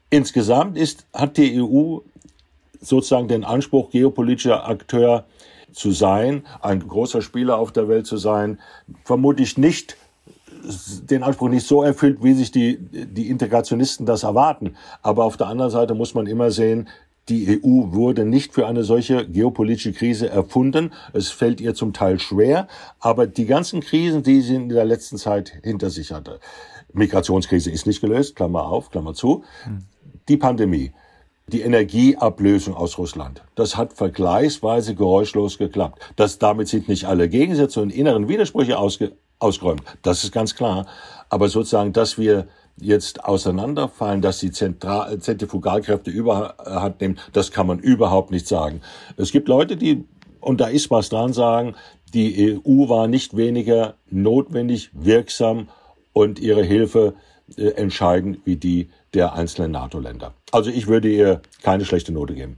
[0.10, 2.00] Insgesamt ist, hat die EU
[2.80, 5.26] sozusagen den Anspruch, geopolitischer Akteur
[5.76, 8.60] zu sein, ein großer Spieler auf der Welt zu sein,
[9.04, 9.98] vermutlich nicht
[11.10, 14.76] den Anspruch nicht so erfüllt, wie sich die, die Integrationisten das erwarten.
[15.02, 16.88] Aber auf der anderen Seite muss man immer sehen,
[17.30, 20.94] die EU wurde nicht für eine solche geopolitische Krise erfunden.
[21.14, 22.68] Es fällt ihr zum Teil schwer,
[23.00, 26.40] aber die ganzen Krisen, die sie in der letzten Zeit hinter sich hatte,
[26.94, 29.44] Migrationskrise ist nicht gelöst, Klammer auf, Klammer zu,
[30.30, 30.92] die Pandemie,
[31.48, 33.44] die Energieablösung aus Russland.
[33.56, 36.02] Das hat vergleichsweise geräuschlos geklappt.
[36.16, 39.84] Das, damit sind nicht alle Gegensätze und inneren Widersprüche ausge, ausgeräumt.
[40.02, 40.88] Das ist ganz klar.
[41.30, 47.80] Aber sozusagen, dass wir jetzt auseinanderfallen, dass die Zentral Zentrifugalkräfte überhand nehmen, das kann man
[47.80, 48.82] überhaupt nicht sagen.
[49.18, 50.04] Es gibt Leute, die,
[50.42, 51.76] und da ist was dran, sagen,
[52.14, 55.70] die EU war nicht weniger notwendig, wirksam
[56.12, 57.14] und ihre Hilfe
[57.58, 60.34] äh, entscheidend wie die der einzelnen NATO-Länder.
[60.52, 62.58] Also ich würde ihr keine schlechte Note geben.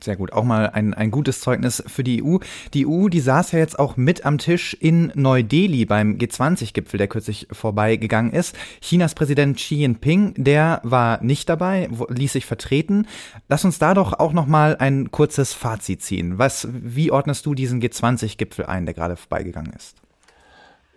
[0.00, 2.36] Sehr gut, auch mal ein, ein gutes Zeugnis für die EU.
[2.74, 7.08] Die EU, die saß ja jetzt auch mit am Tisch in Neu-Delhi beim G20-Gipfel, der
[7.08, 8.56] kürzlich vorbeigegangen ist.
[8.80, 13.06] Chinas Präsident Xi Jinping, der war nicht dabei, ließ sich vertreten.
[13.48, 16.38] Lass uns da doch auch noch mal ein kurzes Fazit ziehen.
[16.38, 19.96] Was, wie ordnest du diesen G20-Gipfel ein, der gerade vorbeigegangen ist?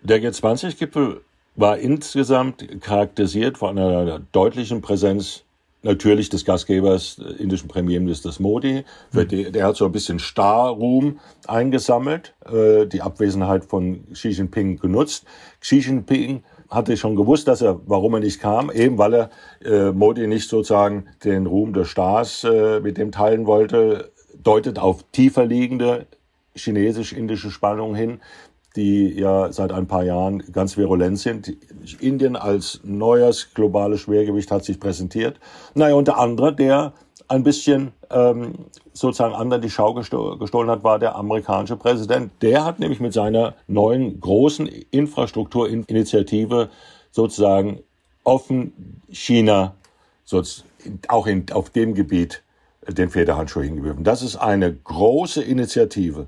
[0.03, 1.21] Der G20-Gipfel
[1.59, 5.43] war insgesamt charakterisiert von einer deutlichen Präsenz
[5.81, 8.83] natürlich des Gastgebers, äh, indischen Premierministers Modi.
[9.11, 9.27] Mhm.
[9.27, 15.25] Der, der, hat so ein bisschen Starruhm eingesammelt, äh, die Abwesenheit von Xi Jinping genutzt.
[15.61, 19.29] Xi Jinping hatte schon gewusst, dass er, warum er nicht kam, eben weil er
[19.63, 24.11] äh, Modi nicht sozusagen den Ruhm des Stars äh, mit dem teilen wollte,
[24.43, 26.05] deutet auf tiefer liegende
[26.55, 28.19] chinesisch-indische Spannungen hin
[28.75, 31.57] die ja seit ein paar Jahren ganz virulent sind.
[31.99, 35.39] Indien als neues globales Schwergewicht hat sich präsentiert.
[35.73, 36.93] Naja, und der andere, der
[37.27, 38.53] ein bisschen ähm,
[38.93, 42.31] sozusagen anderen die Schau gestohlen hat, war der amerikanische Präsident.
[42.41, 46.69] Der hat nämlich mit seiner neuen großen Infrastrukturinitiative
[47.11, 47.79] sozusagen
[48.23, 49.75] offen China
[51.07, 52.43] auch in, auf dem Gebiet
[52.87, 54.03] den Federhandschuh hingeworfen.
[54.03, 56.27] Das ist eine große Initiative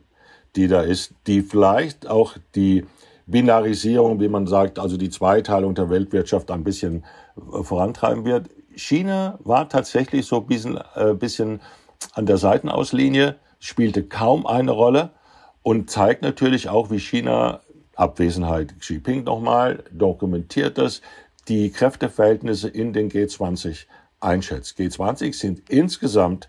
[0.55, 2.85] die da ist, die vielleicht auch die
[3.25, 7.03] Binarisierung, wie man sagt, also die Zweiteilung der Weltwirtschaft ein bisschen
[7.37, 8.49] äh, vorantreiben wird.
[8.75, 11.61] China war tatsächlich so ein bisschen, äh, bisschen
[12.13, 15.11] an der Seitenauslinie, spielte kaum eine Rolle
[15.63, 17.61] und zeigt natürlich auch, wie China
[17.95, 21.01] Abwesenheit Xi Jinping nochmal dokumentiert das,
[21.47, 23.85] die Kräfteverhältnisse in den G20
[24.19, 24.79] einschätzt.
[24.79, 26.47] G20 sind insgesamt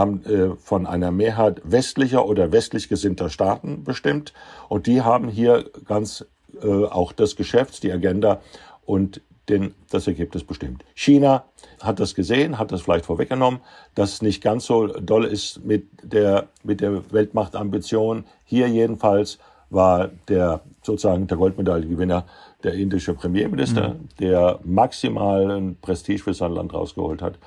[0.00, 4.32] haben äh, von einer Mehrheit westlicher oder westlich gesinnter Staaten bestimmt.
[4.68, 6.26] Und die haben hier ganz
[6.62, 8.40] äh, auch das Geschäft, die Agenda
[8.84, 10.84] und den, das Ergebnis bestimmt.
[10.94, 11.44] China
[11.80, 13.60] hat das gesehen, hat das vielleicht vorweggenommen,
[13.94, 18.24] dass es nicht ganz so doll ist mit der, mit der Weltmachtambition.
[18.44, 19.38] Hier jedenfalls
[19.70, 22.26] war der sozusagen der Goldmedaillengewinner
[22.62, 24.08] der indische Premierminister, mhm.
[24.18, 27.38] der maximalen Prestige für sein Land rausgeholt hat.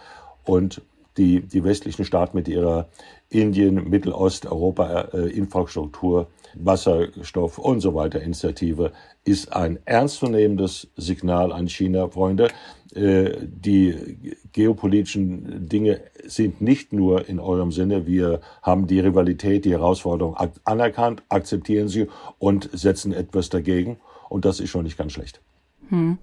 [0.45, 0.81] Und
[1.17, 2.87] die, die westlichen Staaten mit ihrer
[3.29, 8.91] Indien, Mittelost, Europa äh, Infrastruktur, Wasserstoff und so weiter Initiative
[9.25, 12.49] ist ein ernstzunehmendes Signal an China, Freunde.
[12.93, 18.05] Äh, die geopolitischen Dinge sind nicht nur in eurem Sinne.
[18.05, 22.07] Wir haben die Rivalität, die Herausforderung anerkannt, akzeptieren sie
[22.37, 23.97] und setzen etwas dagegen.
[24.29, 25.41] Und das ist schon nicht ganz schlecht.
[25.89, 26.17] Hm.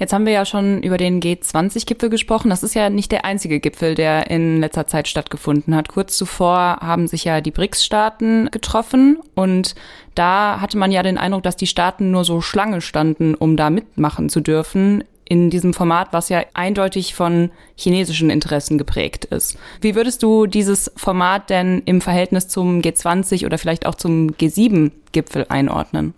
[0.00, 2.48] Jetzt haben wir ja schon über den G20-Gipfel gesprochen.
[2.48, 5.88] Das ist ja nicht der einzige Gipfel, der in letzter Zeit stattgefunden hat.
[5.88, 9.74] Kurz zuvor haben sich ja die BRICS-Staaten getroffen und
[10.14, 13.68] da hatte man ja den Eindruck, dass die Staaten nur so Schlange standen, um da
[13.68, 19.58] mitmachen zu dürfen in diesem Format, was ja eindeutig von chinesischen Interessen geprägt ist.
[19.82, 25.44] Wie würdest du dieses Format denn im Verhältnis zum G20 oder vielleicht auch zum G7-Gipfel
[25.50, 26.14] einordnen?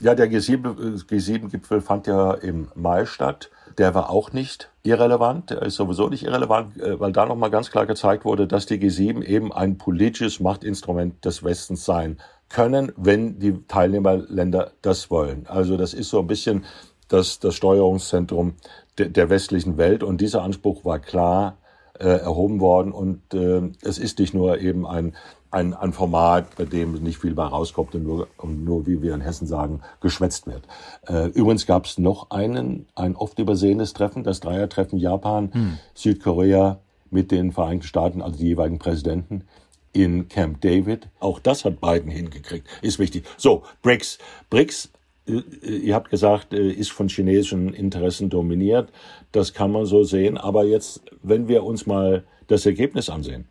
[0.00, 3.50] Ja, der G7-Gipfel fand ja im Mai statt.
[3.78, 5.50] Der war auch nicht irrelevant.
[5.50, 8.78] Der ist sowieso nicht irrelevant, äh, weil da nochmal ganz klar gezeigt wurde, dass die
[8.78, 12.18] G7 eben ein politisches Machtinstrument des Westens sein
[12.48, 15.46] können, wenn die Teilnehmerländer das wollen.
[15.48, 16.64] Also das ist so ein bisschen
[17.08, 18.54] das, das Steuerungszentrum
[18.98, 21.58] de, der westlichen Welt und dieser Anspruch war klar
[21.98, 25.16] äh, erhoben worden und äh, es ist nicht nur eben ein
[25.50, 29.14] ein, ein Format, bei dem nicht viel bei rauskommt und nur, und nur, wie wir
[29.14, 30.62] in Hessen sagen, geschwätzt wird.
[31.06, 35.78] Äh, übrigens gab es noch einen, ein oft übersehenes Treffen, das Dreiertreffen Japan, hm.
[35.94, 36.78] Südkorea
[37.10, 39.44] mit den Vereinigten Staaten, also die jeweiligen Präsidenten
[39.92, 41.08] in Camp David.
[41.18, 42.68] Auch das hat Biden hingekriegt.
[42.82, 43.24] Ist wichtig.
[43.36, 44.18] So, BRICS.
[44.50, 44.90] BRICS,
[45.26, 45.40] äh,
[45.70, 48.90] ihr habt gesagt, äh, ist von chinesischen Interessen dominiert.
[49.32, 50.36] Das kann man so sehen.
[50.36, 53.46] Aber jetzt, wenn wir uns mal das Ergebnis ansehen.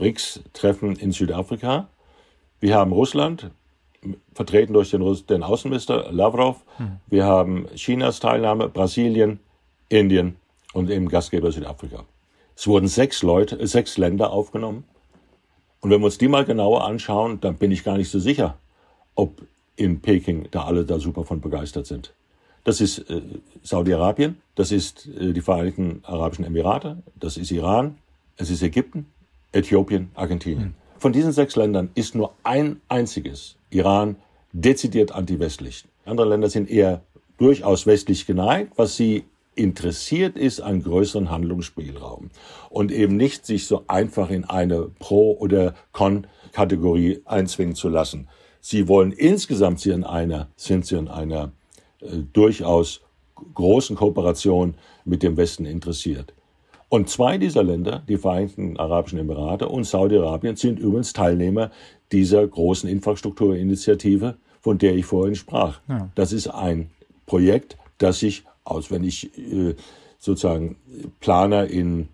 [0.00, 1.88] BRICS-Treffen in Südafrika.
[2.58, 3.50] Wir haben Russland,
[4.32, 6.64] vertreten durch den, den Außenminister Lavrov.
[6.78, 6.96] Hm.
[7.06, 9.40] Wir haben Chinas Teilnahme, Brasilien,
[9.90, 10.36] Indien
[10.72, 12.04] und eben Gastgeber Südafrika.
[12.56, 14.84] Es wurden sechs Leute, sechs Länder aufgenommen.
[15.80, 18.56] Und wenn wir uns die mal genauer anschauen, dann bin ich gar nicht so sicher,
[19.14, 19.42] ob
[19.76, 22.14] in Peking da alle da super von begeistert sind.
[22.64, 23.20] Das ist äh,
[23.62, 27.96] Saudi-Arabien, das ist äh, die Vereinigten Arabischen Emirate, das ist Iran,
[28.36, 29.06] es ist Ägypten,
[29.52, 30.74] Äthiopien, Argentinien.
[30.98, 34.16] Von diesen sechs Ländern ist nur ein einziges, Iran,
[34.52, 35.84] dezidiert anti-westlich.
[36.04, 37.02] Andere Länder sind eher
[37.38, 39.24] durchaus westlich geneigt, was sie
[39.54, 42.30] interessiert ist an größeren Handlungsspielraum
[42.68, 48.28] und eben nicht sich so einfach in eine Pro- oder Con-Kategorie einzwingen zu lassen.
[48.60, 51.52] Sie wollen insgesamt sie in einer, sind sie in einer
[52.00, 53.00] äh, durchaus
[53.54, 54.74] großen Kooperation
[55.04, 56.34] mit dem Westen interessiert.
[56.90, 61.70] Und zwei dieser Länder, die Vereinigten Arabischen Emirate und Saudi-Arabien, sind übrigens Teilnehmer
[62.10, 65.80] dieser großen Infrastrukturinitiative, von der ich vorhin sprach.
[65.88, 66.10] Ja.
[66.16, 66.90] Das ist ein
[67.26, 69.76] Projekt, das sich aus, wenn ich äh,
[70.18, 70.76] sozusagen
[71.20, 72.08] Planer in,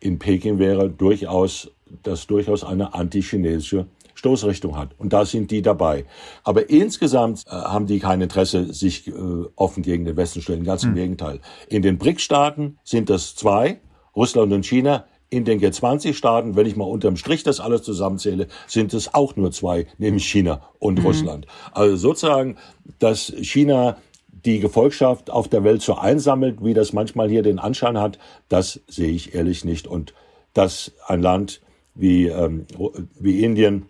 [0.00, 1.70] in Peking wäre, durchaus,
[2.02, 4.90] das durchaus eine antichinesische Stoßrichtung hat.
[4.98, 6.04] Und da sind die dabei.
[6.44, 9.12] Aber insgesamt äh, haben die kein Interesse, sich äh,
[9.56, 10.64] offen gegen den Westen zu stellen.
[10.64, 10.96] Ganz im hm.
[10.96, 11.40] Gegenteil.
[11.68, 13.80] In den BRIC-Staaten sind das zwei,
[14.20, 15.06] Russland und China.
[15.30, 19.50] In den G20-Staaten, wenn ich mal unterm Strich das alles zusammenzähle, sind es auch nur
[19.50, 21.06] zwei, nämlich China und mhm.
[21.06, 21.46] Russland.
[21.72, 22.56] Also sozusagen,
[22.98, 23.96] dass China
[24.44, 28.18] die Gefolgschaft auf der Welt so einsammelt, wie das manchmal hier den Anschein hat,
[28.48, 29.86] das sehe ich ehrlich nicht.
[29.86, 30.12] Und
[30.52, 31.62] dass ein Land
[31.94, 32.66] wie, ähm,
[33.18, 33.88] wie Indien,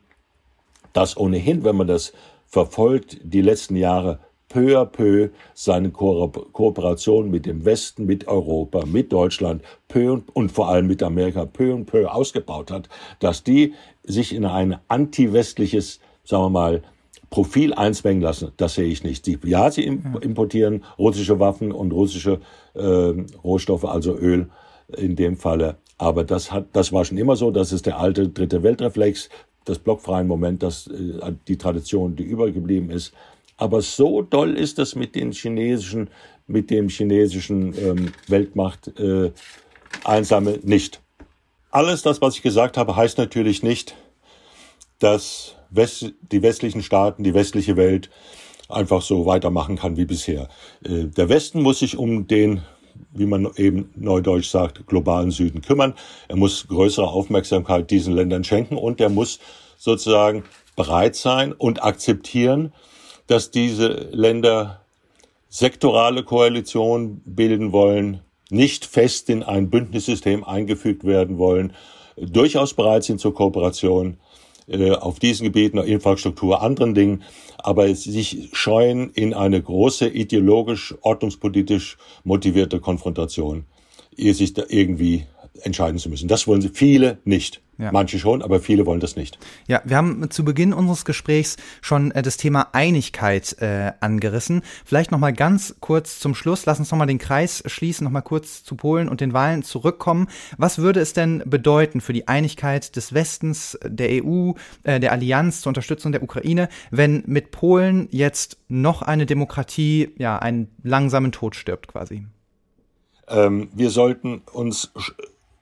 [0.93, 2.13] das ohnehin, wenn man das
[2.47, 4.21] verfolgt, die letzten Jahre
[4.51, 10.37] peu à peu seine Ko Kooperation mit dem Westen, mit Europa, mit Deutschland peu und,
[10.37, 12.91] und vor allem mit Amerika peu und peu ausgebaut hat,
[13.21, 13.73] dass die
[14.05, 16.83] sich in ein anti-westliches, sagen wir mal,
[17.31, 19.25] Profil einzwängen lassen, das sehe ich nicht.
[19.25, 22.41] Sie, ja, sie importieren russische Waffen und russische
[22.75, 24.51] äh, Rohstoffe, also Öl
[24.97, 25.77] in dem Falle.
[25.97, 27.53] Aber das hat, das war schon immer so.
[27.53, 29.29] Das ist der alte dritte Weltreflex,
[29.65, 33.13] das blockfreie Moment, das äh, die Tradition, die übergeblieben ist.
[33.61, 36.09] Aber so doll ist das mit den chinesischen,
[36.47, 39.33] mit dem chinesischen ähm, Weltmacht äh,
[40.03, 41.03] einsame nicht.
[41.71, 43.95] Alles das, was ich gesagt habe, heißt natürlich nicht,
[44.99, 48.09] dass West, die westlichen Staaten, die westliche Welt
[48.71, 50.49] einfach so weitermachen kann wie bisher.
[50.83, 52.63] Äh, der Westen muss sich um den,
[53.13, 55.95] wie man eben neudeutsch sagt, globalen Süden kümmern.
[56.29, 59.39] Er muss größere Aufmerksamkeit diesen Ländern schenken und er muss
[59.77, 60.45] sozusagen
[60.77, 62.73] bereit sein und akzeptieren,
[63.31, 64.81] dass diese Länder
[65.49, 68.21] sektorale Koalitionen bilden wollen,
[68.51, 71.73] nicht fest in ein Bündnissystem eingefügt werden wollen,
[72.17, 74.17] durchaus bereit sind zur Kooperation,
[74.67, 77.23] äh, auf diesen Gebieten, Infrastruktur, anderen Dingen,
[77.59, 83.65] aber sich scheuen in eine große ideologisch, ordnungspolitisch motivierte Konfrontation,
[84.17, 85.27] sich da irgendwie
[85.63, 86.27] entscheiden zu müssen.
[86.27, 87.61] Das wollen sie viele nicht.
[87.81, 87.93] Ja.
[87.93, 89.39] Manche schon, aber viele wollen das nicht.
[89.67, 94.61] Ja, wir haben zu Beginn unseres Gesprächs schon äh, das Thema Einigkeit äh, angerissen.
[94.85, 96.67] Vielleicht noch mal ganz kurz zum Schluss.
[96.67, 99.63] Lass uns noch mal den Kreis schließen, noch mal kurz zu Polen und den Wahlen
[99.63, 100.29] zurückkommen.
[100.59, 104.53] Was würde es denn bedeuten für die Einigkeit des Westens, der EU,
[104.83, 110.39] äh, der Allianz zur Unterstützung der Ukraine, wenn mit Polen jetzt noch eine Demokratie ja
[110.39, 112.27] einen langsamen Tod stirbt quasi?
[113.27, 114.93] Ähm, wir sollten uns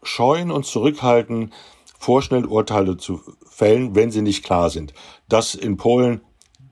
[0.03, 1.53] scheuen und zurückhalten,
[1.99, 4.95] vorschnell Urteile zu fällen, wenn sie nicht klar sind.
[5.29, 6.21] Dass in Polen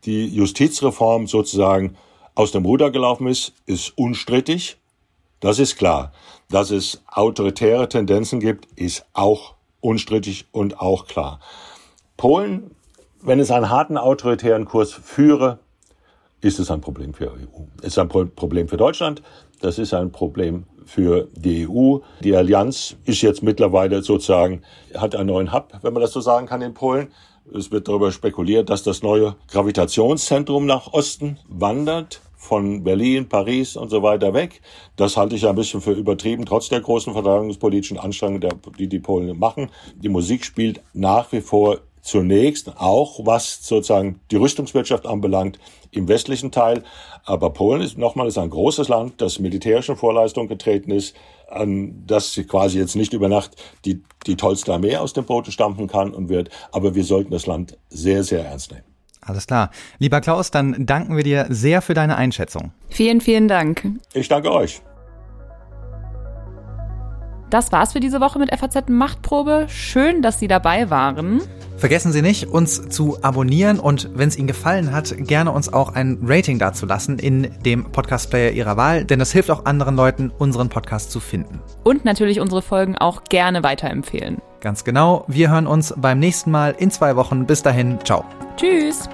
[0.05, 1.97] die Justizreform sozusagen
[2.35, 4.79] aus dem Ruder gelaufen ist, ist unstrittig.
[5.41, 6.13] Das ist klar.
[6.49, 11.41] Dass es autoritäre Tendenzen gibt, ist auch unstrittig und auch klar.
[12.17, 12.71] Polen,
[13.21, 15.59] wenn es einen harten autoritären Kurs führe,
[16.41, 17.65] ist es ein Problem für die EU.
[17.81, 19.23] Es ist ein Problem für Deutschland.
[19.61, 21.99] Das ist ein Problem für die EU.
[22.21, 24.63] Die Allianz ist jetzt mittlerweile sozusagen,
[24.97, 27.09] hat einen neuen Hub, wenn man das so sagen kann, in Polen.
[27.55, 33.91] Es wird darüber spekuliert, dass das neue Gravitationszentrum nach Osten wandert von Berlin, Paris und
[33.91, 34.61] so weiter weg.
[34.97, 39.39] Das halte ich ein bisschen für übertrieben, trotz der großen verteidigungspolitischen Anstrengungen, die die Polen
[39.39, 39.71] machen.
[39.97, 45.59] Die Musik spielt nach wie vor zunächst auch, was sozusagen die Rüstungswirtschaft anbelangt,
[45.91, 46.85] im westlichen Teil.
[47.25, 51.17] Aber Polen ist nochmal ist ein großes Land, das militärische Vorleistung getreten ist,
[51.49, 53.53] an das quasi jetzt nicht über Nacht
[53.85, 56.51] die, die tollste Armee aus dem Boden stampfen kann und wird.
[56.73, 58.85] Aber wir sollten das Land sehr, sehr ernst nehmen.
[59.21, 59.71] Alles klar.
[59.99, 62.73] Lieber Klaus, dann danken wir dir sehr für deine Einschätzung.
[62.89, 63.85] Vielen, vielen Dank.
[64.15, 64.81] Ich danke euch.
[67.57, 69.65] Das war's für diese Woche mit FAZ Machtprobe.
[69.71, 71.41] Schön, dass Sie dabei waren.
[71.79, 75.95] Vergessen Sie nicht, uns zu abonnieren und wenn es Ihnen gefallen hat, gerne uns auch
[75.95, 80.69] ein Rating dazulassen in dem Podcast-Player Ihrer Wahl, denn das hilft auch anderen Leuten, unseren
[80.69, 81.63] Podcast zu finden.
[81.83, 84.37] Und natürlich unsere Folgen auch gerne weiterempfehlen.
[84.61, 85.25] Ganz genau.
[85.27, 87.47] Wir hören uns beim nächsten Mal in zwei Wochen.
[87.47, 87.99] Bis dahin.
[88.05, 88.23] Ciao.
[88.59, 89.09] Tschüss.